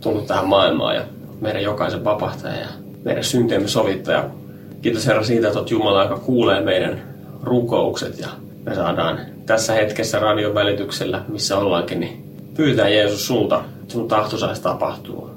[0.02, 1.02] tullut tähän maailmaan ja
[1.42, 2.68] meidän jokaisen vapahtaja ja
[3.04, 4.30] meidän syntiemme sovittaja.
[4.82, 7.02] Kiitos Herra siitä, että olet Jumala, joka kuulee meidän
[7.44, 8.28] rukoukset ja
[8.66, 12.24] me saadaan tässä hetkessä radion välityksellä, missä ollaankin, niin
[12.58, 15.30] pyytää Jeesus sulta, sun tahto saisi tapahtua.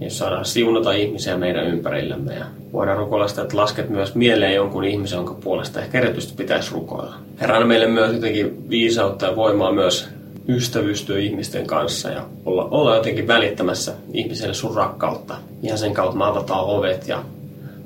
[0.00, 4.84] Jos saadaan siunata ihmisiä meidän ympärillämme ja voidaan rukoilla sitä, että lasket myös mieleen jonkun
[4.84, 7.14] ihmisen, jonka puolesta ehkä erityisesti pitäisi rukoilla.
[7.40, 10.08] Herra, meille myös jotenkin viisautta ja voimaa myös
[10.48, 15.36] ystävystyä ihmisten kanssa ja olla, olla jotenkin välittämässä ihmiselle sun rakkautta.
[15.62, 17.22] Ja sen kautta me avataan ovet ja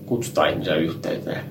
[0.07, 1.45] kutsutaan ihmisiä yhteyteen.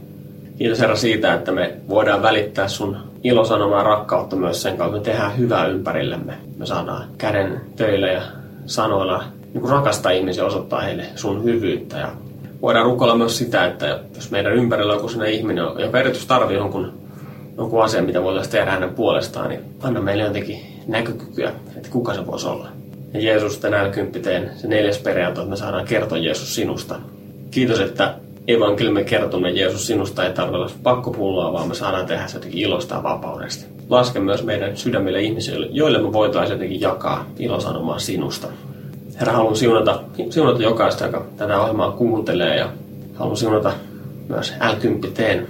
[0.58, 4.98] Kiitos Herra siitä, että me voidaan välittää sun ilosanomaa rakkautta myös sen kautta.
[4.98, 6.34] Me tehdään hyvää ympärillemme.
[6.58, 8.22] Me saadaan käden töillä ja
[8.66, 11.98] sanoilla niin rakastaa ihmisiä osoittaa heille sun hyvyyttä.
[11.98, 12.12] Ja
[12.62, 16.58] voidaan rukoilla myös sitä, että jos meidän ympärillä on joku sellainen ihminen, joka erityisesti tarvitsee
[16.58, 16.94] jonkun,
[17.58, 22.28] jonkun asian, mitä voitaisiin tehdä hänen puolestaan, niin anna meille jotenkin näkökykyä, että kuka se
[22.28, 22.68] voisi olla.
[23.14, 26.96] Ja Jeesus tänään kymppiteen se neljäs periaate, että me saadaan kertoa Jeesus sinusta.
[27.52, 28.16] Kiitos, että
[28.48, 33.04] evankeliumin kertominen Jeesus sinusta ei tarvitse olla vaan me saadaan tehdä se jotenkin ilosta ja
[33.04, 33.66] vapaudesta.
[33.90, 38.48] Laske myös meidän sydämille ihmisille, joille me voitaisiin jotenkin jakaa ilosanomaa sinusta.
[39.20, 42.70] Herra, haluan siunata, siunata jokaista, joka tätä ohjelmaa kuuntelee ja
[43.16, 43.74] haluan siunata
[44.30, 45.42] myös L10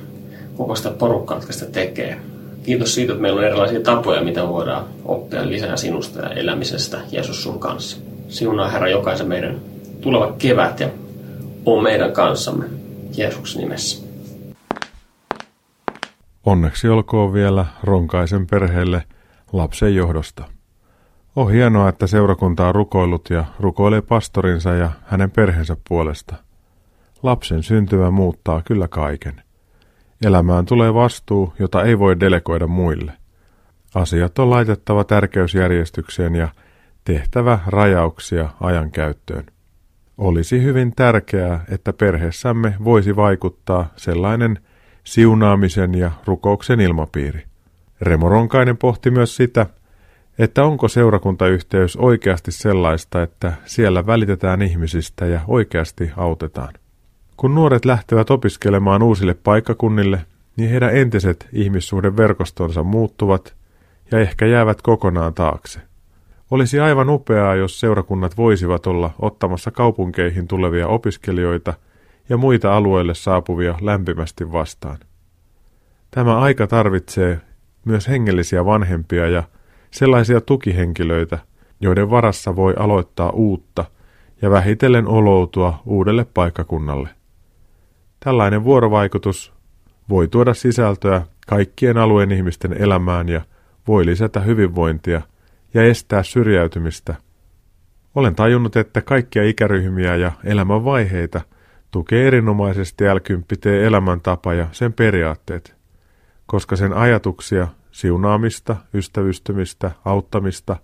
[0.57, 2.17] koko sitä porukkaa, jotka sitä tekee.
[2.63, 7.43] Kiitos siitä, että meillä on erilaisia tapoja, mitä voidaan oppia lisää sinusta ja elämisestä Jeesus
[7.43, 7.97] sun kanssa.
[8.27, 9.59] Siunaa Herra jokaisen meidän
[10.01, 10.89] tuleva kevät ja
[11.65, 12.65] on meidän kanssamme
[13.17, 14.05] Jeesuksen nimessä.
[16.45, 19.03] Onneksi olkoon vielä Ronkaisen perheelle
[19.53, 20.43] lapsen johdosta.
[21.35, 26.35] On hienoa, että seurakunta on rukoillut ja rukoilee pastorinsa ja hänen perheensä puolesta.
[27.23, 29.41] Lapsen syntymä muuttaa kyllä kaiken.
[30.25, 33.11] Elämään tulee vastuu, jota ei voi delegoida muille.
[33.95, 36.47] Asiat on laitettava tärkeysjärjestykseen ja
[37.03, 39.45] tehtävä rajauksia ajan käyttöön.
[40.17, 44.59] Olisi hyvin tärkeää, että perheessämme voisi vaikuttaa sellainen
[45.03, 47.43] siunaamisen ja rukouksen ilmapiiri.
[48.01, 49.65] Remo Ronkainen pohti myös sitä,
[50.39, 56.73] että onko seurakuntayhteys oikeasti sellaista, että siellä välitetään ihmisistä ja oikeasti autetaan.
[57.37, 60.25] Kun nuoret lähtevät opiskelemaan uusille paikkakunnille,
[60.57, 63.55] niin heidän entiset ihmissuhdeverkostonsa muuttuvat
[64.11, 65.79] ja ehkä jäävät kokonaan taakse.
[66.51, 71.73] Olisi aivan upeaa, jos seurakunnat voisivat olla ottamassa kaupunkeihin tulevia opiskelijoita
[72.29, 74.97] ja muita alueelle saapuvia lämpimästi vastaan.
[76.11, 77.41] Tämä aika tarvitsee
[77.85, 79.43] myös hengellisiä vanhempia ja
[79.93, 81.39] sellaisia tukihenkilöitä,
[81.81, 83.85] joiden varassa voi aloittaa uutta
[84.41, 87.09] ja vähitellen oloutua uudelle paikkakunnalle.
[88.19, 89.53] Tällainen vuorovaikutus
[90.09, 93.41] voi tuoda sisältöä kaikkien alueen ihmisten elämään ja
[93.87, 95.21] voi lisätä hyvinvointia
[95.73, 97.15] ja estää syrjäytymistä.
[98.15, 101.41] Olen tajunnut, että kaikkia ikäryhmiä ja elämänvaiheita
[101.91, 103.19] tukee erinomaisesti l
[103.85, 105.75] elämäntapa ja sen periaatteet,
[106.45, 110.75] koska sen ajatuksia, siunaamista, ystävystymistä, auttamista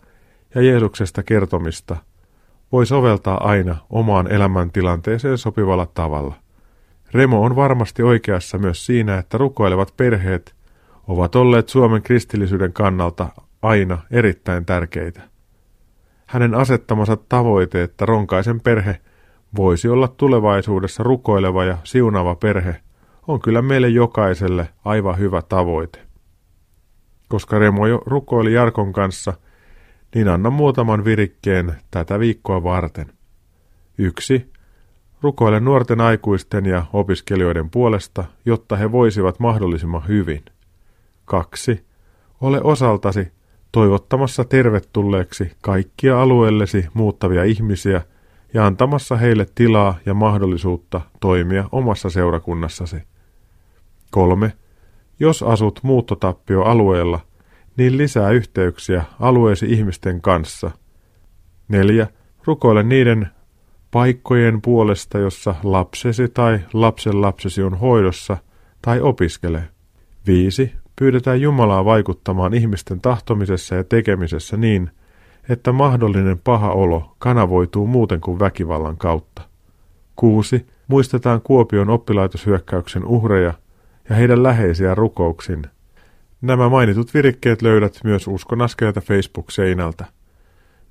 [0.55, 1.97] ja Jeesuksesta kertomista
[2.71, 6.35] voi soveltaa aina omaan elämäntilanteeseen sopivalla tavalla.
[7.13, 10.55] Remo on varmasti oikeassa myös siinä, että rukoilevat perheet
[11.07, 13.29] ovat olleet Suomen kristillisyyden kannalta
[13.61, 15.21] aina erittäin tärkeitä.
[16.25, 18.99] Hänen asettamansa tavoite, että Ronkaisen perhe
[19.57, 22.75] voisi olla tulevaisuudessa rukoileva ja siunava perhe,
[23.27, 26.08] on kyllä meille jokaiselle aivan hyvä tavoite.
[27.29, 29.33] Koska Remo jo rukoili Jarkon kanssa,
[30.15, 33.11] niin anna muutaman virikkeen tätä viikkoa varten.
[33.97, 34.51] Yksi.
[35.21, 40.45] Rukoile nuorten aikuisten ja opiskelijoiden puolesta, jotta he voisivat mahdollisimman hyvin.
[41.25, 41.85] 2.
[42.41, 43.31] Ole osaltasi
[43.71, 48.01] toivottamassa tervetulleeksi kaikkia alueellesi muuttavia ihmisiä
[48.53, 52.97] ja antamassa heille tilaa ja mahdollisuutta toimia omassa seurakunnassasi.
[54.11, 54.53] 3.
[55.19, 57.19] Jos asut muuttotappioalueella,
[57.77, 60.71] niin lisää yhteyksiä alueesi ihmisten kanssa.
[61.67, 62.07] 4.
[62.45, 63.27] Rukoile niiden
[63.91, 68.37] paikkojen puolesta, jossa lapsesi tai lapsen lapsesi on hoidossa
[68.81, 69.63] tai opiskelee.
[70.27, 74.91] 5 pyydetään Jumalaa vaikuttamaan ihmisten tahtomisessa ja tekemisessä niin,
[75.49, 79.41] että mahdollinen paha olo kanavoituu muuten kuin väkivallan kautta.
[80.15, 80.65] 6.
[80.87, 83.53] Muistetaan Kuopion oppilaitoshyökkäyksen uhreja
[84.09, 85.63] ja heidän läheisiä rukouksin.
[86.41, 90.05] Nämä mainitut virikkeet löydät myös Uskon askeleita Facebook-seinältä.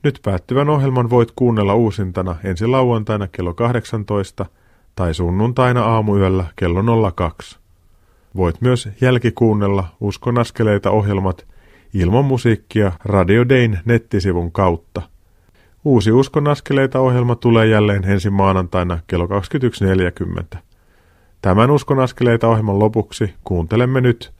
[0.02, 4.46] Nyt päättyvän ohjelman voit kuunnella uusintana ensi lauantaina kello 18
[4.94, 7.58] tai sunnuntaina aamuyöllä kello 02.
[8.36, 11.46] Voit myös jälkikuunnella Uskon askeleita ohjelmat
[11.94, 15.02] ilman musiikkia Radio Dayn nettisivun kautta.
[15.84, 19.26] Uusi Uskon askeleita ohjelma tulee jälleen ensi maanantaina kello
[20.54, 20.58] 21.40.
[21.42, 24.32] Tämän Uskon askeleita ohjelman lopuksi kuuntelemme nyt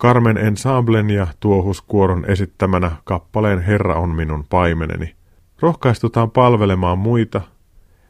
[0.00, 5.14] Carmen Ensemblen ja Tuohuskuoron esittämänä kappaleen Herra on minun paimeneni.
[5.60, 7.40] Rohkaistutaan palvelemaan muita,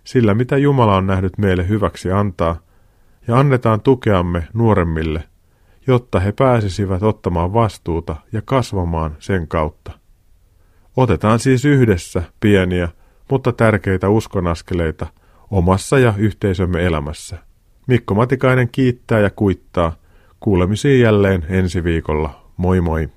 [0.04, 2.56] sillä mitä Jumala on nähnyt meille hyväksi antaa,
[3.28, 5.24] ja annetaan tukeamme nuoremmille,
[5.86, 9.92] jotta he pääsisivät ottamaan vastuuta ja kasvamaan sen kautta.
[10.96, 12.88] Otetaan siis yhdessä pieniä,
[13.30, 15.06] mutta tärkeitä uskonaskeleita
[15.50, 17.38] omassa ja yhteisömme elämässä.
[17.86, 19.92] Mikko Matikainen kiittää ja kuittaa.
[20.40, 22.52] Kuulemisiin jälleen ensi viikolla.
[22.56, 23.08] Moi moi!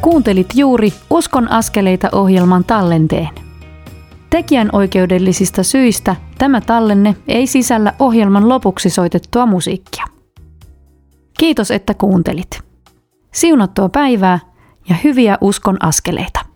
[0.00, 3.28] Kuuntelit juuri Uskon askeleita ohjelman tallenteen.
[4.30, 10.04] Tekijän oikeudellisista syistä tämä tallenne ei sisällä ohjelman lopuksi soitettua musiikkia.
[11.38, 12.60] Kiitos, että kuuntelit.
[13.34, 14.38] Siunattua päivää
[14.88, 16.55] ja hyviä uskon askeleita.